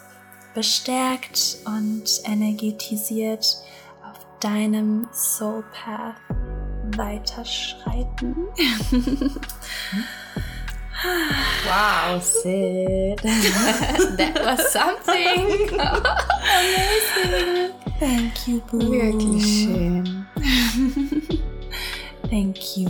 [0.53, 3.45] bestärkt und energetisiert
[4.03, 6.21] auf deinem Soul Path
[6.95, 8.35] weiterschreiten.
[11.03, 13.19] Wow, Sid.
[13.23, 15.69] That was something.
[16.53, 17.73] Amazing.
[17.99, 18.79] Thank you, Boo.
[18.79, 20.25] Wirklich schön.
[22.29, 22.89] Thank you.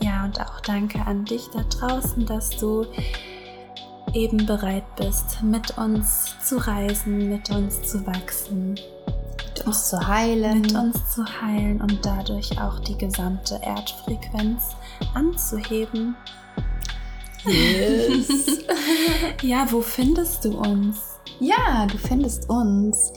[0.00, 2.86] Ja, und auch danke an dich da draußen, dass du
[4.12, 10.60] eben bereit bist, mit uns zu reisen, mit uns zu wachsen, mit uns zu heilen.
[10.60, 14.76] mit uns zu heilen und dadurch auch die gesamte Erdfrequenz
[15.14, 16.16] anzuheben.
[17.46, 18.26] Yes.
[19.42, 20.96] Ja, wo findest du uns?
[21.40, 23.12] ja, du findest uns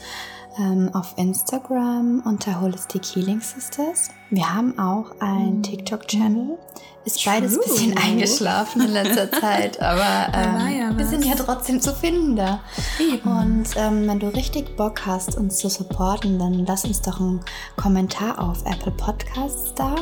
[0.58, 4.10] ähm, auf Instagram unter Holistic Healing Sisters.
[4.30, 5.64] Wir haben auch einen Mm.
[5.64, 6.58] TikTok-Channel.
[7.06, 7.74] Ist beides ein True.
[7.74, 12.60] bisschen eingeschlafen in letzter Zeit, aber ähm, ja wir sind ja trotzdem zu finden da.
[13.00, 13.22] Eben.
[13.30, 17.40] Und ähm, wenn du richtig Bock hast, uns zu supporten, dann lass uns doch einen
[17.78, 19.96] Kommentar auf Apple Podcasts da.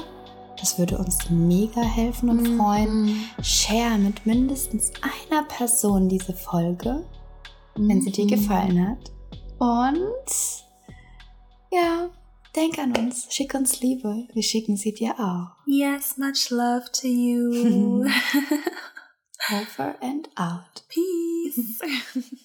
[0.65, 2.57] Das würde uns mega helfen und Mhm.
[2.57, 3.29] freuen.
[3.43, 4.91] Share mit mindestens
[5.29, 7.05] einer Person diese Folge,
[7.75, 8.29] wenn sie dir Mhm.
[8.29, 9.11] gefallen hat.
[9.59, 10.63] Und
[11.71, 12.09] ja,
[12.55, 14.27] denk an uns, schick uns Liebe.
[14.33, 15.49] Wir schicken sie dir auch.
[15.67, 18.03] Yes, much love to you.
[19.51, 20.83] Over and out.
[20.89, 21.79] Peace.